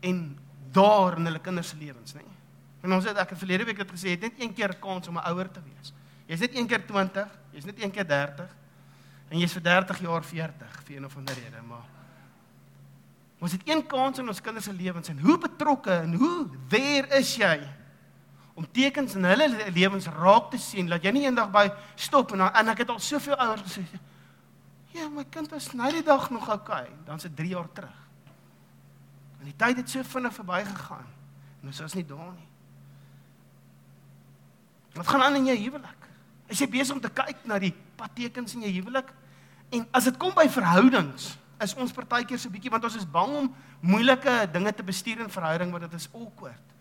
[0.00, 0.38] en
[0.70, 2.22] daar in hulle kinders se lewens, nê?
[2.82, 5.16] En ons het ek het verlede week het gesê, het net een keer kans om
[5.16, 5.92] 'n ouer te wees.
[6.26, 8.56] Jy's net een keer 20, jy's net een keer 30
[9.28, 11.84] en jy's vir 30 jaar 40 vir een of ander rede, maar
[13.40, 17.10] ons het een kans in ons kinders se lewens en hoe betrokke en hoe waar
[17.18, 17.58] is jy?
[18.56, 21.66] om tekens in hulle lewens raak te sien dat jy nie eendag by
[22.00, 23.84] stop en en ek het al soveel ouers gesê
[24.96, 27.04] ja my kind was nou die dag nog oukei okay.
[27.04, 27.98] dan se 3 jaar terug
[29.40, 31.04] en die tyd het so vinnig verbygegaan
[31.60, 32.48] en ons is nie daar nie
[34.96, 36.08] wat gaan aan in jou huwelik
[36.48, 39.12] is jy besig om te kyk na die padtekens in jou huwelik
[39.70, 43.36] en as dit kom by verhoudings is ons partykeer so bietjie want ons is bang
[43.42, 46.76] om moeilike dinge te bestuur in verhouding want dit is awkward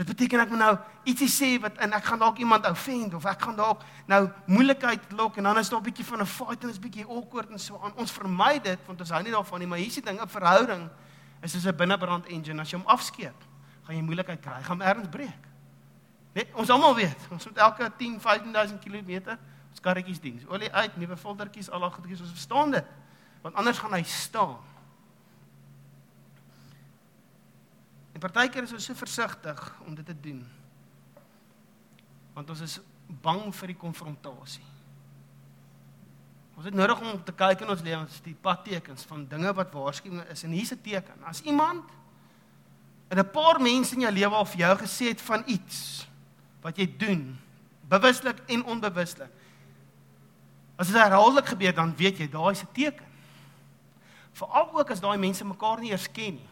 [0.00, 0.74] Dit beteken ek moet nou
[1.10, 5.10] ietsie sê wat en ek gaan dalk iemand offend of ek gaan dalk nou moeilikheid
[5.18, 7.58] lok en dan is daar 'n bietjie van 'n fight en is bietjie awkward en
[7.58, 7.92] so aan.
[7.96, 10.88] Ons vermy dit want ons hou nie daarvan nie, maar hier's die ding, 'n verhouding
[11.42, 12.60] is soos 'n binnebrand engine.
[12.60, 13.36] As jy hom afskeep,
[13.84, 15.44] gaan jy moeilikheid kry, gaan ergens breek.
[16.32, 19.36] Net ons almal weet, ons moet elke 10, 15000 km
[19.70, 20.40] ons karretjies dien.
[20.48, 22.96] Olie uit, nuwe filtertjies, al daai goedjies, ons verstaan dit.
[23.42, 24.58] Want anders gaan hy staan.
[28.12, 30.42] En partykeer is ons so versigtig om dit te doen.
[32.34, 32.80] Want ons is
[33.22, 34.66] bang vir die konfrontasie.
[36.60, 40.26] Ons het nodig om te kyk in ons lewens die padtekens van dinge wat waarskuwing
[40.28, 41.24] is en hier's 'n teken.
[41.24, 41.88] As iemand
[43.08, 46.06] en 'n paar mense in jou lewe al vir jou gesê het van iets
[46.60, 47.38] wat jy doen,
[47.88, 49.30] bewuslik en onbewuslik.
[50.80, 53.08] As dit herhaaldelik gebeur, dan weet jy daai is 'n teken.
[54.32, 56.48] Veral ook as daai mense mekaar nie eers ken nie.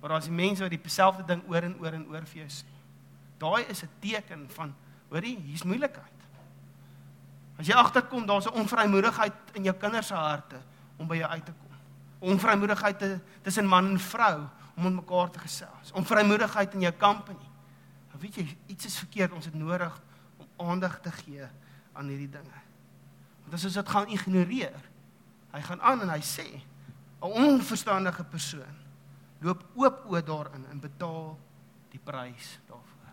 [0.00, 2.70] Maar daar's die mense wat dieselfde ding oor en oor en oor vir jou sê.
[3.38, 4.74] Daai is 'n teken van,
[5.08, 6.18] hoorie, hier's moeilikheid.
[7.58, 10.60] As jy agterkom, daar's 'n onvrymoedigheid in jou kinders se harte
[10.96, 11.70] om by jou uit te kom.
[12.18, 15.92] Onvrymoedigheid tussen man en vrou om met mekaar te gesels.
[15.92, 17.46] Onvrymoedigheid in jou company.
[18.10, 19.32] Dan weet jy, iets is verkeerd.
[19.32, 20.00] Ons het nodig
[20.36, 21.42] om aandag te gee
[21.92, 22.63] aan hierdie dinge.
[23.44, 24.80] Want as ons dit gaan ignoreer,
[25.54, 26.48] hy gaan aan en hy sê
[27.22, 28.76] 'n onverstandige persoon
[29.40, 31.38] loop oop oop daarin en betaal
[31.90, 33.12] die prys daarvoor.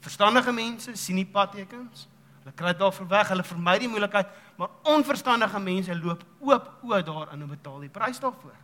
[0.00, 2.08] Verstandige mense sien die padtekens.
[2.42, 7.06] Hulle kry dit daarvoor weg, hulle vermy die moeilikheid, maar onverstandige mense loop oop oop
[7.06, 8.56] daarin en betaal die prys daarvoor.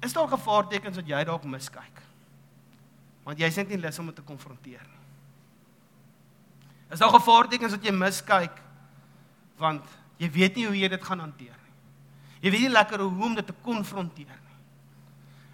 [0.00, 2.04] Is daar gevaartekens wat jy dalk miskyk?
[3.26, 4.97] Want jy's net nie lus om dit te konfronteer nie.
[6.88, 8.64] Is daar gevaartekens wat jy miskyk
[9.58, 9.84] want
[10.22, 11.74] jy weet nie hoe jy dit gaan hanteer nie.
[12.44, 14.58] Jy weet nie lekker hoe om dit te konfronteer nie.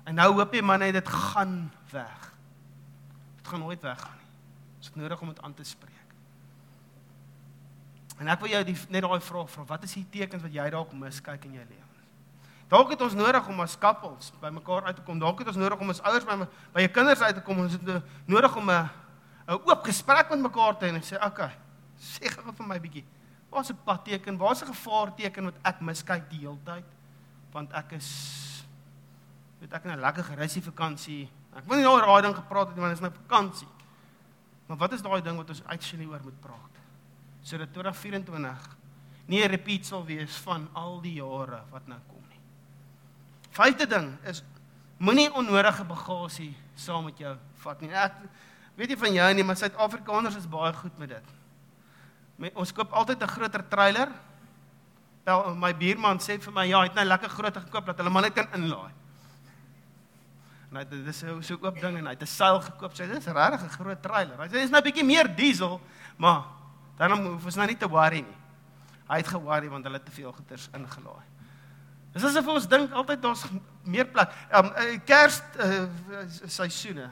[0.04, 2.30] En nou hoop jy man net dit gaan weg.
[3.40, 4.30] Dit gaan nooit weggaan nie.
[4.76, 6.00] Dit is nodig om dit aan te spreek.
[8.20, 10.68] En ek wil jou die, net daai vraag vra, wat is die tekens wat jy
[10.70, 11.80] dalk miskyk in jou lewe?
[12.70, 15.18] Dalk het ons nodig om as koppels by mekaar uit te kom.
[15.20, 16.36] Dalk het ons nodig om as ouers by
[16.74, 17.60] by jou kinders uit te kom.
[17.64, 18.88] Ons het nodig om 'n
[19.46, 21.56] 'n oop gesprek met mekaar te hê en sê, "Oké, okay,
[21.98, 23.04] sê gou vir my bietjie.
[23.50, 24.38] Waar's 'n padteken?
[24.38, 26.84] Waar's 'n gevaarteken wat ek miskyk die hele tyd?
[27.52, 28.64] Want ek is
[29.60, 31.28] weet ek 'n lekker gereisie vakansie.
[31.56, 33.68] Ek wil nie oor daai ding gepraat het nie, want dit is my vakansie.
[34.66, 36.74] Maar wat is daai ding wat ons actually oor moet praat?
[37.42, 38.76] Sodat 2024
[39.26, 42.40] nie 'n repeat sal wees van al die jare wat nou kom nie.
[43.50, 44.42] Vyfde ding is
[44.98, 47.32] Moenie onnodige bagasie saam met jou
[47.64, 47.90] vat nie.
[47.90, 48.14] Ek
[48.74, 51.32] weet nie van jou nie, maar Suid-Afrikaners is baie goed met dit.
[52.54, 54.08] Ons koop altyd 'n groter trailer.
[55.24, 58.10] Wel, my buurman sê vir my, ja, hy het nou lekker groot gekoop dat hulle
[58.10, 58.92] maar net kan inlaai.
[60.70, 62.92] En hy dis so so oop ding en hy het 'n seil gekoop.
[62.92, 64.36] Sê dis regtig 'n groot trailer.
[64.38, 65.80] Hy sê dis nou 'n bietjie meer diesel,
[66.16, 66.44] maar
[66.98, 68.38] dan hoef ons nou nie te worry nie.
[69.08, 71.24] Hy het ge-worry want hulle het te veel goeders ingelaai.
[72.12, 73.44] Dis asof ons dink altyd daar's
[73.82, 74.30] meer plek.
[74.52, 74.70] Um
[75.04, 75.86] Kers uh,
[76.46, 77.10] seisoene.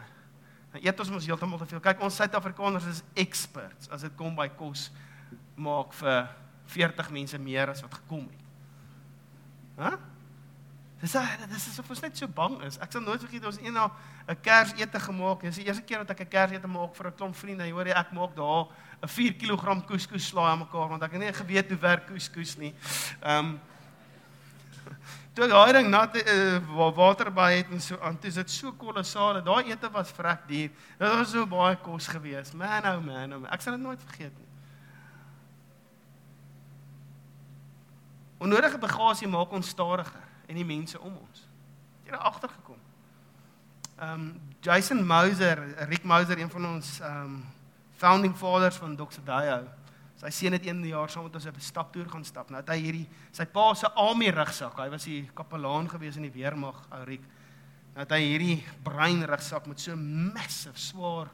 [0.73, 1.81] Nou eet ons mos heeltemal te veel.
[1.85, 4.91] Kyk, ons Suid-Afrikaners is experts as dit kom by kos
[5.57, 6.31] maak vir
[6.73, 8.49] 40 mense meer as wat gekom het.
[9.77, 9.91] Hæ?
[9.91, 10.01] Huh?
[11.03, 11.17] Dis
[11.51, 12.77] dis is of ons net so bang is.
[12.79, 13.91] Ek sal nooit vergeet ons eendag
[14.29, 15.41] 'n Kersete gemaak.
[15.43, 17.67] Dis die eerste keer dat ek 'n Kersete maak vir 'n klomp vriende.
[17.67, 18.71] Jy hoor jy ek maak daar
[19.03, 22.57] 'n 4 kg couscous slaai aan mekaar want ek het nie geweet hoe werk couscous
[22.57, 22.75] nie.
[23.21, 23.61] Ehm um,
[25.33, 29.41] Toe daai ding nat uh, water by het en so aan, dis dit so kolossale.
[29.43, 30.69] Daai ete was vrek duur.
[30.99, 32.53] Dit was so baie kos gewees.
[32.53, 34.51] Man oh man, oh, ek sal dit nooit vergeet nie.
[38.45, 41.45] Onnodige bagasie maak ons stadiger en die mense om ons.
[42.03, 42.81] Het jy daar agtergekom?
[44.03, 44.31] Ehm um,
[44.63, 47.41] Jason Moser, Rick Moser, een van ons ehm um,
[47.97, 49.25] founding fathers van Dr.
[50.23, 52.51] Sy seun het een jaar saam met ons op 'n staptoer gaan stap.
[52.51, 54.79] Nou het hy hierdie sy pa se army rugsak.
[54.79, 57.23] Hy was die kapelaan gewees in die weermag, ou Rick.
[57.95, 61.29] Nou het hy hierdie bruin rugsak met so 'n massive swaar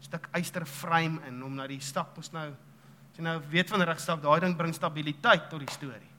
[0.00, 2.48] stuk yster frame in om na die stap ons nou
[3.10, 6.10] as jy nou weet van rugsak, daai ding bring stabiliteit tot die storie.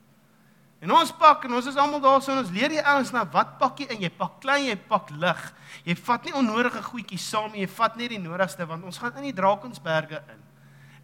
[0.82, 3.22] En ons pak en ons is almal daar so en ons leer die ouens nou
[3.36, 4.02] wat pak jy in?
[4.08, 5.44] Jy pak klein, jy pak lig.
[5.86, 7.62] Jy vat nie onnodige goedjies saam nie.
[7.62, 10.41] Jy vat net die nodigste want ons gaan in die Drakensberge in.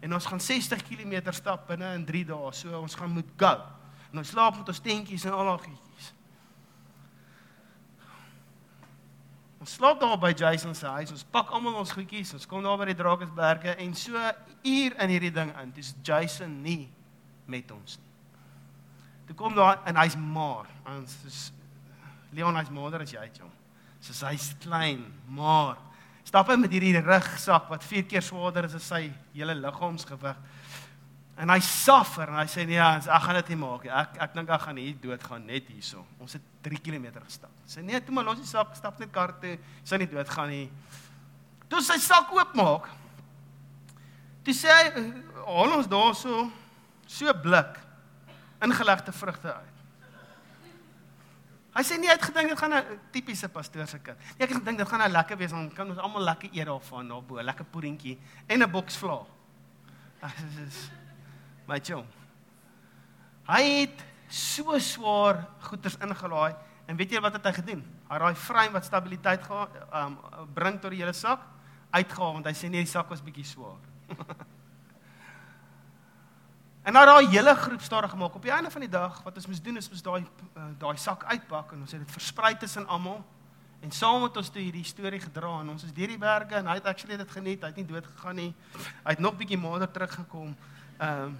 [0.00, 2.52] En ons gaan 60 km stap binne in 3 dae.
[2.52, 3.54] So ons gaan moet go.
[4.12, 6.12] En ons slaap met ons tentjies en al daai goedjies.
[9.58, 11.10] Ons slaap daar by Jason se huis.
[11.12, 12.32] Ons pak almal ons goedjies.
[12.38, 14.14] Ons kom daar by die Drakensberge en so
[14.62, 15.74] uur in hierdie ding in.
[15.76, 16.86] Dis Jason nie
[17.50, 18.06] met ons nie.
[19.28, 20.70] Toe kom daar en hy's maar.
[20.88, 21.40] Ons is
[22.36, 23.52] Leon hy's maarder as jy uit hom.
[24.04, 25.76] Soos hy's klein, maar
[26.28, 30.36] stap hy met hierdie rugsak wat 4 keer swaarder is as sy hele liggaamsgewig.
[31.38, 33.92] En hy suffer en hy sê nee, ek gaan dit nie maak nie.
[33.94, 36.04] Ek ek dink ek gaan hier doodgaan net hierso.
[36.20, 37.54] Ons het 3 km gestap.
[37.70, 39.54] Sê nee, toe maar los die sak, stap net kar toe.
[39.86, 40.66] Sy nie doodgaan nie.
[41.70, 42.88] Toe sy sak oopmaak.
[44.44, 45.04] Toe sê hy,
[45.46, 46.50] "Haal ons daarso
[47.06, 47.78] so blik
[48.60, 49.67] ingelegde vrugte uit.
[51.78, 54.18] Hy sê nie hy het gedink dit gaan 'n tipiese pastoor se kind.
[54.18, 56.66] Nee, ek het gedink dit gaan nou lekker wees, dan kan ons almal lekker eet
[56.66, 59.24] daarvan daarbo, lekker puddingkie en 'n boks vla.
[61.68, 62.04] My chom.
[63.46, 66.56] Hy het so swaar goeders ingelaai
[66.88, 67.84] en weet jy wat het hy gedoen?
[68.10, 70.18] Hy raai frame wat stabiliteit gaan um,
[70.54, 71.40] bring tot die hele sak
[71.90, 73.78] uitgehaal want hy sê nee, die sak was bietjie swaar.
[76.88, 78.34] En nou daai hele groep stadig gemaak.
[78.34, 80.96] Op die einde van die dag wat ons moes doen is ons daai uh, daai
[80.96, 83.18] sak uitpak en ons het dit versprei tussen almal.
[83.84, 86.70] En saam met ons toe hierdie storie gedra en ons is deur die berge en
[86.70, 87.60] hy het actually dit geniet.
[87.60, 88.54] Hy het nie dood gegaan nie.
[89.02, 90.54] Hy het nog bietjie mader teruggekom.
[90.96, 91.36] Ehm um,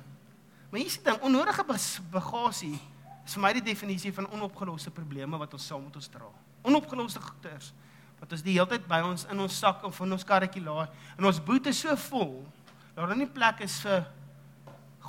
[0.68, 1.64] maar hier is dit onnodige
[2.12, 2.74] bagasie.
[3.24, 6.28] Is vir my die definisie van onopgeloste probleme wat ons saam met ons dra.
[6.60, 7.72] Onopgeloste goeders
[8.20, 10.90] wat ons die hele tyd by ons in ons sak of in ons karretjie laai
[11.16, 12.42] en ons boete so vol
[12.92, 14.04] dat daar nie plek is vir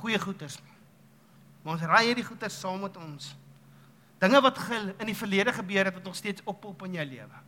[0.00, 0.58] goeie goeders.
[1.62, 3.32] Maar ons ry hierdie goeders saam met ons.
[4.20, 4.58] Dinge wat
[5.00, 7.40] in die verlede gebeur het wat nog steeds oppop in jou lewe.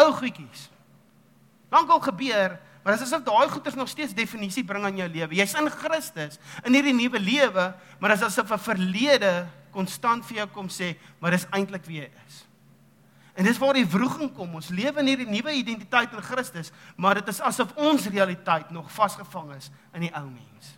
[0.00, 0.68] Ou goedjies.
[1.72, 5.36] Lankal gebeur, maar dit is asof daai goeders nog steeds definisie bring aan jou lewe.
[5.36, 7.66] Jy's in Christus in hierdie nuwe lewe,
[8.00, 12.00] maar dit is asof 'n verlede konstant vir jou kom sê, maar dis eintlik wie
[12.00, 12.46] jy is.
[13.36, 14.54] En dis waar die wroging kom.
[14.54, 18.92] Ons lewe in hierdie nuwe identiteit in Christus, maar dit is asof ons realiteit nog
[18.92, 20.77] vasgevang is in die ou mens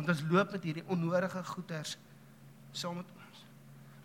[0.00, 1.96] want ons loop met hierdie onnodige goeders
[2.72, 3.46] saam met ons.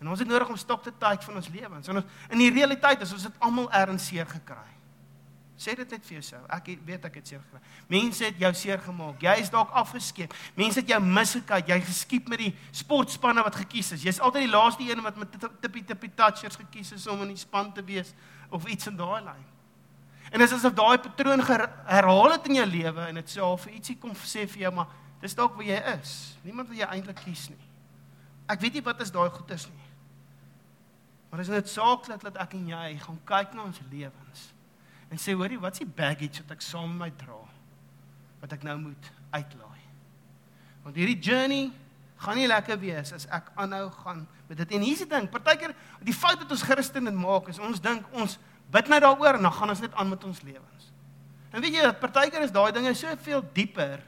[0.03, 1.87] En ons het nodig om stop te tyd van ons lewens.
[1.87, 4.71] En ons in die realiteit is ons het almal erns seer gekry.
[5.55, 6.43] Sê dit net vir jouself.
[6.51, 7.61] Ek weet ek het seer gekry.
[7.87, 9.21] Mense het jou seer gemaak.
[9.23, 10.35] Jy is dalk afgeskeep.
[10.57, 11.71] Mense het jou misgekyk.
[11.71, 14.03] Jy geskiep met die sportspanne wat gekies is.
[14.03, 17.39] Jy's altyd die laaste een wat met tippie tippie touchers gekies is om in die
[17.39, 18.11] span te wees
[18.51, 19.45] of iets in daai lyn.
[20.33, 23.55] En dit is asof daai patroon herhaal het in jou lewe en dit sê al
[23.61, 24.91] vir ietsie kom sê vir jou maar
[25.25, 26.35] Dis dalk wie jy is.
[26.45, 27.63] Niemand wil jy eintlik kies nie.
[28.51, 29.87] Ek weet nie wat is daai goeders nie.
[31.31, 34.51] Maar is dit saaklik dat ek en jy gaan kyk na ons lewens
[35.13, 37.37] en sê hoorie, wat's die baggage wat ek saam met my dra?
[38.41, 39.83] Wat ek nou moet uitlaai.
[40.83, 41.67] Want hierdie journey
[42.23, 44.73] gaan nie lekker wees as ek aanhou gaan met dit.
[44.75, 48.37] En hier's die ding, partykeer die fout wat ons Christene maak is ons dink ons
[48.73, 50.89] bid net daaroor en dan gaan ons net aan met ons lewens.
[51.53, 54.03] En weet jy, partykeer is daai dinge soveel dieper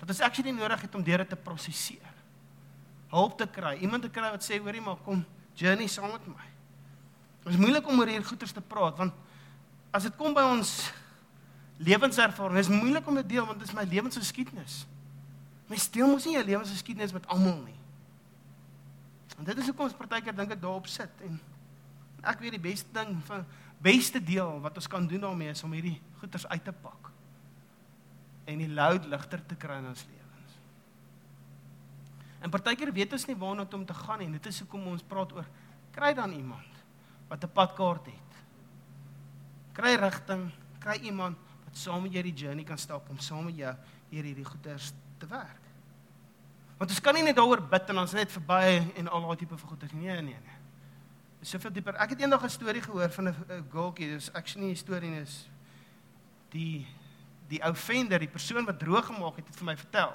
[0.00, 2.14] dat ons actually nodig het om dit te prosesseer.
[3.10, 5.24] Hulp te kry, iemand te kry wat sê hoorie maar kom
[5.58, 6.46] journey saam met my.
[7.44, 9.12] Dit is moeilik om oor hierdie goeters te praat want
[9.90, 10.70] as dit kom by ons
[11.82, 14.84] lewenservaring, is moeilik om te deel want dit is my lewensgeskiedenis.
[15.68, 17.78] Mens deel mos nie jou lewensgeskiedenis met almal nie.
[19.38, 21.38] En dit is hoekom ons partykeer dink ek daarop sit en
[22.20, 23.44] ek weet die beste ding van
[23.80, 27.10] beste deel wat ons kan doen daarmee is om hierdie goeters uit te pak
[28.50, 30.56] en die load ligter te kry in ons lewens.
[32.40, 35.06] En partykeer weet ons nie waarna om te gaan nie en dit is hoekom ons
[35.06, 35.48] praat oor
[35.94, 36.82] kry dan iemand
[37.28, 38.30] wat 'n padkaart het.
[39.72, 43.56] Kry rigting, kry iemand wat saam met jou die journey kan stap om saam met
[43.56, 43.74] jou
[44.10, 45.62] hierdie goeters te werk.
[46.78, 49.56] Want ons kan nie net daaroor bid en ons net verby en al daai tipe
[49.56, 49.88] van goeie.
[49.92, 50.58] Nee, nee, nee.
[51.40, 51.94] Dis soveel dieper.
[51.94, 54.08] Ek het eendag 'n storie gehoor van 'n girltjie.
[54.08, 55.48] Dis actually nie 'n storie nie, is
[56.50, 56.86] die
[57.50, 60.14] die ou vender, die persoon wat droog gemaak het, het vir my vertel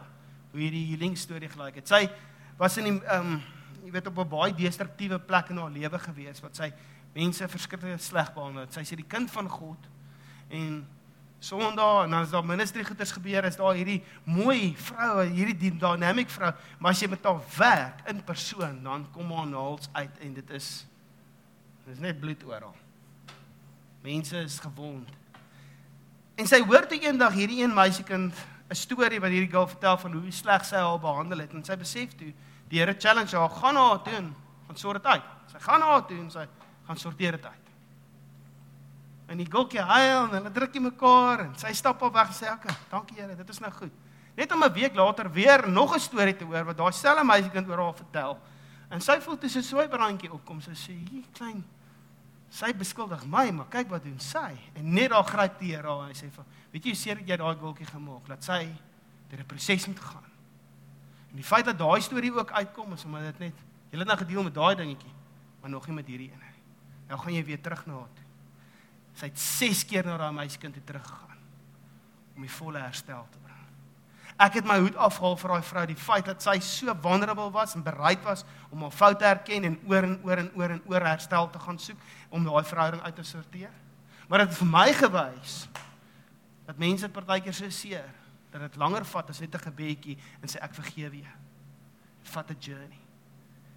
[0.52, 1.92] hoe hierdie healing storie gelyk het.
[1.92, 2.06] Sy
[2.60, 3.44] was in die ehm um,
[3.86, 6.72] jy weet op 'n baie destruktiewe plek in haar lewe gewees wat sy
[7.14, 8.74] mense verskriklik sleg behandel het.
[8.74, 9.90] Sy sê die kind van God
[10.50, 10.88] en
[11.40, 16.50] Sondag en as daar ministry goeders gebeur, is daar hierdie mooi vrou, hierdie dynamic vrou,
[16.80, 20.50] maar as jy met haar werk in persoon, dan kom haar naels uit en dit
[20.50, 20.88] is
[21.86, 22.74] dis net bloed oral.
[24.02, 25.12] Mense is gewond.
[26.36, 28.36] En sy hoor toe eendag hierdie een meisiekind
[28.70, 31.76] 'n storie wat hierdie girl vertel van hoe sleg sy haar behandel het en sy
[31.78, 32.34] besef toe
[32.68, 34.36] die Here challenge haar, gaan haar toe en
[34.68, 35.24] gaan sort dit uit.
[35.52, 36.48] Sy gaan haar toe en sy
[36.88, 37.68] gaan sorteer dit uit.
[39.28, 42.50] En die gokkie huil en hulle druk mekaar en sy stap op weg en sê
[42.52, 43.94] ek, dankie Here, dit is nou goed.
[44.36, 47.70] Net om 'n week later weer nog 'n storie te hoor wat daai selfe meisiekind
[47.70, 48.40] oor haar vertel.
[48.90, 51.64] En sy voel toe sy swaai brandjie opkom, sy sê, "Hier klein
[52.56, 56.08] sy beskuldig my, maar kyk wat doen sy." En net daar gryp die Here haar
[56.08, 56.30] en hy sê,
[56.72, 58.28] "Weet jy seer het jy daai gokkie gemaak?
[58.28, 58.76] Laat sy
[59.30, 60.32] deur 'n proses moet gaan."
[61.30, 63.56] En die feit dat daai storie ook uitkom is omdat dit net
[63.92, 65.14] jy het nou gedeel met daai dingetjie,
[65.62, 66.56] maar nog nie met hierdie een nie.
[67.08, 68.26] Nou gaan jy weer terug na haar toe.
[69.16, 71.38] Sy het 6 keer na haar meisiekind toe teruggegaan
[72.36, 73.55] om die volle herstel te bring.
[74.36, 77.76] Ek het my hoed afhaal vir daai vrou, die feit dat sy so vulnerable was
[77.78, 80.82] en bereid was om haar foute te erken en oor en oor en oor en
[80.92, 81.98] oor herstel te gaan soek
[82.30, 83.72] om daai verhouding uit te sorteer.
[84.28, 85.56] Maar dit het vir my gewys
[86.66, 88.12] dat mense partykeer so seer
[88.52, 91.38] dat dit langer vat as net 'n gebedjie en sê ek vergewe jou.
[92.24, 93.00] Vat 'n journey.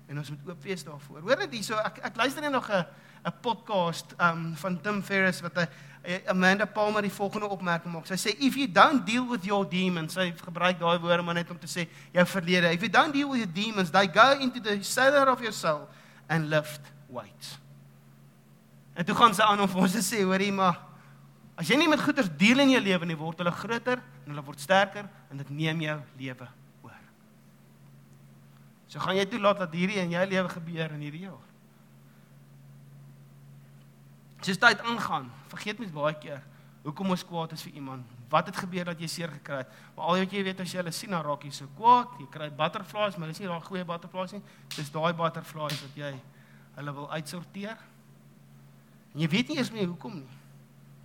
[0.08, 1.20] En ons moet oop wees daarvoor.
[1.20, 2.86] Hoor net hierso, ek ek luister net nog 'n
[3.24, 5.66] 'n podcast um van Tim Ferriss wat hy
[6.26, 8.06] Amanda Palmer die volgende opmerking maak.
[8.08, 11.50] Sy sê if you don't deal with your demons, sy gebruik daai woorde maar net
[11.52, 12.70] om te sê jou verlede.
[12.72, 15.84] If you don't deal with your demons, they go into the cellar of your soul
[16.28, 16.80] and lift
[17.12, 17.58] weights.
[18.96, 20.80] En toe gaan sy aan om vir ons te sê, hoorie maar
[21.58, 24.46] as jy nie met goeders deel in jou lewe nie, word hulle groter en hulle
[24.46, 26.48] word sterker en dit neem jou lewe
[26.86, 27.04] oor.
[28.88, 31.44] So gaan jy toelaat dat hierdie in jou lewe gebeur in hierdie jaar.
[34.40, 36.44] Soos tyd aangaan, vergeet mens baie keer
[36.88, 38.06] hoekom ons kwaad is vir iemand.
[38.32, 39.72] Wat het gebeur dat jy seer gekry het?
[39.96, 42.14] Maar al wat jy weet as jy hulle sien, dan raak jy so kwaad.
[42.20, 44.42] Jy kry butterflies, maar dis nie daai goeie butterflies nie.
[44.76, 46.12] Dis daai butterflies wat jy
[46.78, 47.80] hulle wil uitsorteer.
[49.14, 50.40] En jy weet nie eens meer hoekom nie.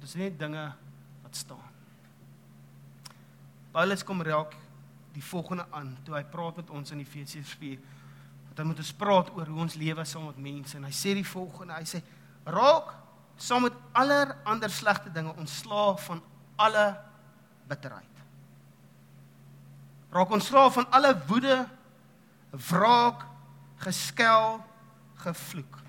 [0.04, 0.66] Dis net dinge
[1.24, 1.70] wat staan.
[3.74, 4.56] Paulus kom raak
[5.14, 7.80] die volgende aan toe hy praat met ons in Efesiërs 4.
[8.52, 11.16] Dat hy moet ons praat oor hoe ons lewe saam met mense en hy sê
[11.18, 12.04] die volgende, hy sê
[12.46, 12.92] raak
[13.44, 16.22] saam met aller ander slegte dinge ontslaaf van
[16.56, 16.86] alle
[17.68, 18.10] bitterheid.
[20.14, 21.64] Raak ontslaaf van alle woede,
[22.70, 23.26] wraak,
[23.84, 24.62] geskel,
[25.26, 25.80] gevloek.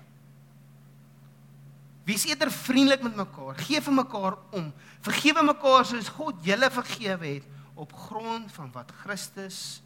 [2.05, 4.69] Wees eerder vriendelik met mekaar, gee vir mekaar om,
[5.05, 9.81] vergewe mekaar soos God julle vergewe het op grond van wat Christus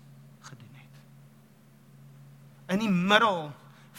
[0.48, 1.00] gedoen het.
[2.76, 3.50] In die middel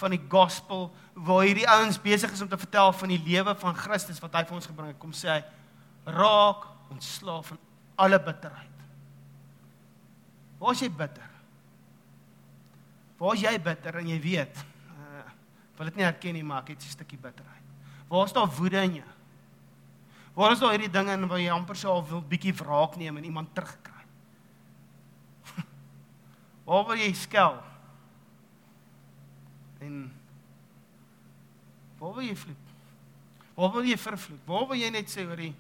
[0.01, 3.77] van die gospel waar hierdie ouens besig is om te vertel van die lewe van
[3.77, 5.01] Christus wat hy vir ons gebring het.
[5.01, 5.42] Kom sê hy
[6.17, 7.61] raak ontslaaf van
[8.01, 8.67] alle bitterheid.
[10.61, 11.29] Waar is jy bitter?
[13.21, 15.29] Waar is jy bitter en jy weet uh
[15.81, 17.65] wil dit nie erken nie maar ek het 'n stukkie bitterheid.
[18.09, 19.11] Waar is daar woede in jou?
[20.35, 23.25] Waar is daar hierdie dinge in waar jy amper so wil bietjie wraak neem en
[23.25, 24.05] iemand terugkry?
[26.65, 27.63] Waar wil jy skel?
[29.81, 30.12] En
[32.00, 32.72] waar wil jy vloek?
[33.56, 34.40] Waar wil jy vervloek?
[34.48, 35.52] Waar wil jy net sê hoorie?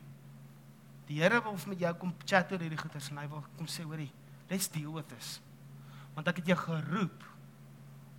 [1.10, 3.82] Die Here wil met jou kom chat oor hierdie goeters en hy wil kom sê
[3.84, 4.10] hoorie,
[4.48, 5.38] let's deal with this.
[6.14, 7.24] Want ek het jou geroep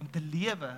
[0.02, 0.74] om te lewe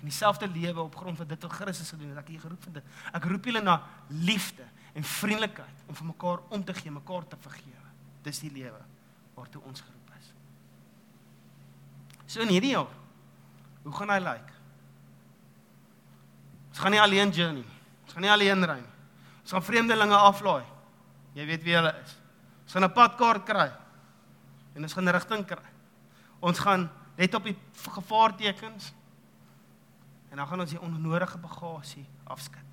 [0.00, 2.20] in dieselfde lewe op grond van dit wat Christus gedoen het.
[2.22, 2.92] Ek het jou geroep vir dit.
[3.12, 3.76] Ek roep julle na
[4.08, 4.64] liefde
[4.96, 7.90] en vriendelikheid om vir mekaar om te gee, mekaar te vergewe.
[8.24, 8.80] Dis die lewe
[9.36, 10.30] waartoe ons geroep is.
[12.24, 12.88] So in hierdie jaar,
[13.82, 14.32] hoe gaan hy lyk?
[14.32, 14.52] Like?
[16.70, 17.64] Ons gaan nie alleen journey.
[18.04, 18.94] Ons gaan nie alleen ry nie.
[19.42, 20.64] Ons gaan vreemdelinge aflaai.
[21.34, 22.16] Jy weet wie hulle is.
[22.64, 23.70] Ons gaan 'n padkaart kry.
[24.74, 25.68] En ons gaan 'n rigting kry.
[26.40, 28.92] Ons gaan let op die gevaartekens.
[30.30, 32.68] En dan gaan ons die onnodige bagasie afskud.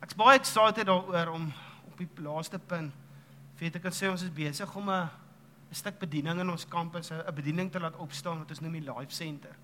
[0.00, 1.52] Ek's baie excited daaroor om
[1.86, 2.92] op die laaste punt
[3.58, 5.08] weet ek kan sê ons is besig om 'n
[5.70, 8.92] 'n stuk bediening in ons kampus, 'n bediening te laat opstaan wat ons noem die
[8.92, 9.56] Life Center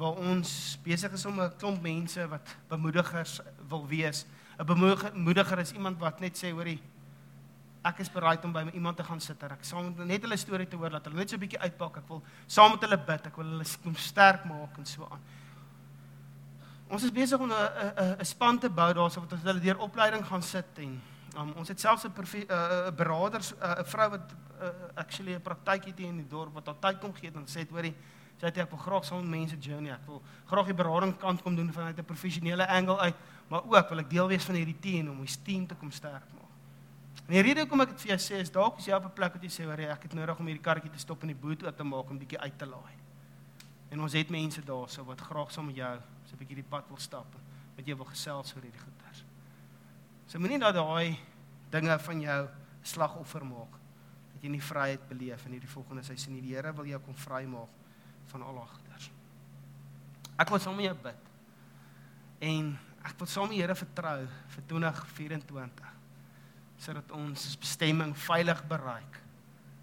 [0.00, 4.24] waar ons besig is om 'n klomp mense wat bemoedigers wil wees.
[4.58, 6.80] 'n Bemoediger is iemand wat net sê, hoorie,
[7.84, 10.68] ek is bereid om by iemand te gaan sit en ek saam net hulle storie
[10.68, 11.96] te hoor dat hulle net so 'n bietjie uitpak.
[11.96, 13.26] Ek wil saam met hulle bid.
[13.26, 15.20] Ek wil hulle kom sterk maak en so aan.
[16.88, 20.26] Ons is besig om 'n 'n span te bou daarso wat ons hulle deur opleiding
[20.26, 21.00] gaan sit en
[21.36, 26.00] um, ons het selfs 'n 'n beraader 'n vrou wat uh, actually 'n praktykie het
[26.00, 27.94] in die dorp wat haar tyd kom gee en sê, hoorie,
[28.40, 29.92] Sy het ek wil graag saam met mense journey.
[29.92, 33.16] Ek wil graag die berading kant kom doen vanuit 'n professionele angle uit,
[33.48, 36.24] maar ook wil ek deel wees van hierdie team om ons team te kom sterk
[36.32, 36.54] maak.
[37.26, 39.12] En die rede hoekom ek dit vir jou sê is dalk as jy op 'n
[39.12, 41.36] plek wat jy sê, "Hoor, ek het nodig om hierdie karretjie te stop en die
[41.36, 42.94] boot oop te maak om bietjie uit te laai."
[43.90, 46.88] En ons het mense daarso wat graag saam met jou so 'n bietjie die pad
[46.88, 47.26] wil stap
[47.76, 49.24] met jou wil gesels oor hierdie goeters.
[50.26, 51.18] So moenie dat daai
[51.70, 52.48] dinge van jou
[52.82, 53.79] slagoffer maak
[54.40, 56.40] dat jy nie vryheid beleef in hierdie volgende seisoen nie.
[56.40, 57.68] Die Here wil jou kom vrymaak
[58.30, 59.10] van al goeders.
[60.40, 61.26] Ek wil saam met jou bid.
[62.48, 62.70] En
[63.04, 64.22] ek wil saam met die Here vertrou
[64.54, 65.96] vir 2024
[66.80, 69.18] sodat ons bestemming veilig bereik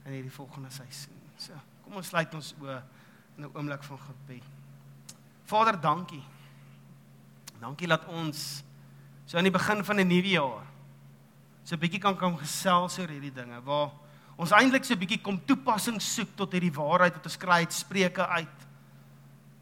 [0.08, 1.20] in hierdie volgende seisoen.
[1.38, 1.53] So,
[1.84, 2.80] kom ons sluit ons oë
[3.38, 4.47] in 'n oomblik van gebed.
[5.45, 6.24] Vader, dankie.
[7.62, 8.64] Dankie dat ons
[9.28, 10.66] so aan die begin van 'n nuwe jaar
[11.64, 14.07] so 'n bietjie kan kom gesels oor hierdie dinge waar
[14.38, 17.73] ons eintlik so 'n bietjie kom toepassing soek tot hierdie waarheid wat ons kry uit
[17.73, 18.67] Spreuke uit.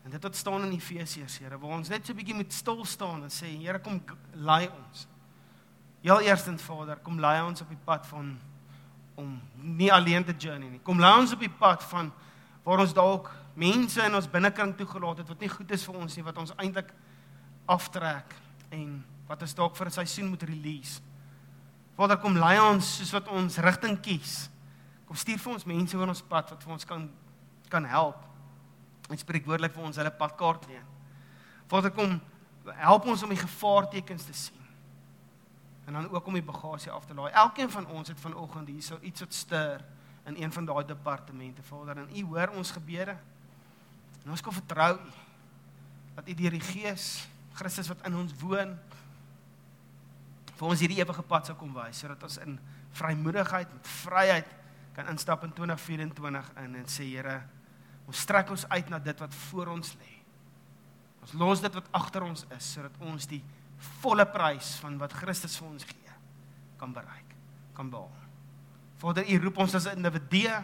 [0.06, 2.86] En dit wat staan in Efesiërs, Here, waar ons net so 'n bietjie moet stil
[2.86, 4.02] staan en sê, Here, kom
[4.34, 5.08] lei ons.
[6.02, 8.38] Heel eerstens Vader, kom lei ons op die pad van
[9.16, 10.80] om nie alleen te journey nie.
[10.84, 12.12] Kom lei ons op die pad van
[12.64, 16.16] waar ons dalk mense in ons binnekring toegelaat het wat nie goed is vir ons
[16.16, 16.92] nie, wat ons eintlik
[17.66, 18.36] aftrek
[18.76, 21.02] en wat ons dalk vir 'n seisoen moet release.
[21.96, 24.50] Vader, kom lei ons soos wat ons rigting kies.
[25.06, 27.10] Kom stuur vir ons mense oor ons pad wat vir ons kan
[27.70, 28.22] kan help.
[29.10, 30.86] En spreek woordelik vir ons hulle padkaart leen.
[31.70, 32.20] Vader kom
[32.78, 34.62] help ons om die gevaartekens te sien.
[35.86, 37.32] En dan ook om die bagasie af te laai.
[37.32, 39.86] Elkeen van ons het vanoggend hierso iets wat stuur
[40.26, 41.64] in een van daai departemente.
[41.64, 43.18] Vader, en U hoor ons gebede.
[44.24, 45.14] En ons kan vertrou U
[46.16, 48.76] dat U deur die Gees Christus wat in ons woon
[50.56, 52.56] vir ons hierdie ewige pad sal kom wys sodat ons in
[52.96, 54.54] vrymoedigheid met vryheid
[54.96, 57.42] kan instap in 2024 in en sê Here,
[58.08, 60.14] ons strek ons uit na dit wat voor ons lê.
[61.26, 63.42] Ons los dit wat agter ons is sodat ons die
[64.02, 66.14] volle prys van wat Christus vir ons gee
[66.80, 67.36] kan bereik,
[67.76, 68.12] kan behaal.
[69.00, 70.56] Vader, U roep ons as individue,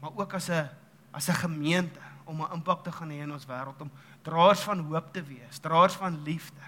[0.00, 0.68] maar ook as 'n
[1.12, 3.90] as 'n gemeente om 'n impak te gaan hê in ons wêreld om
[4.22, 6.66] draers van hoop te wees, draers van liefde.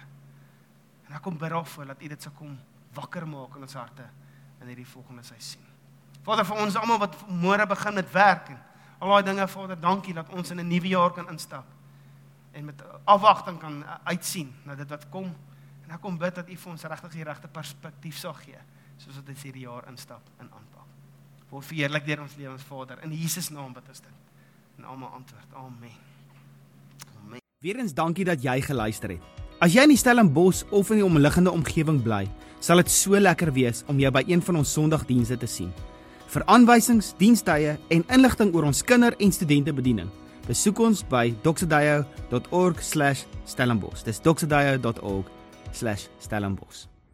[1.07, 2.59] En ek kom bid daarvoor dat U dit sal kom
[2.95, 4.09] wakker maak in ons harte
[4.61, 5.68] in hierdie volgende seisoen.
[6.29, 8.59] Vader vir ons almal wat môre begin met werk en
[9.01, 11.65] al daai dinge Vader, dankie dat ons in 'n nuwe jaar kan instap
[12.53, 15.35] en met afwagting kan uitsien na dit wat kom.
[15.85, 18.59] En ek kom bid dat U vir ons regtig die regte perspektief sal gee
[18.99, 20.87] soos wat ons hierdie jaar instap en aanpak.
[21.51, 24.17] Word verheerlik deur ons lewens Vader in Jesus naam bid ons dit.
[24.79, 25.55] En almal antwoord.
[25.55, 25.97] Amen.
[27.25, 27.41] Amen.
[27.61, 29.23] Weerens dankie dat jy geluister het.
[29.61, 32.29] As jy in die Stellenbosch of in die omliggende omgewing bly,
[32.61, 35.73] sal dit so lekker wees om jou by een van ons Sondagdienste te sien.
[36.29, 40.11] Vir aanwysings, dienstye en inligting oor ons kinder- en studentebediening,
[40.47, 44.05] besoek ons by doxedayo.org/stellenbosch.
[44.05, 46.87] Dis doxedayo.org/stellenbosch.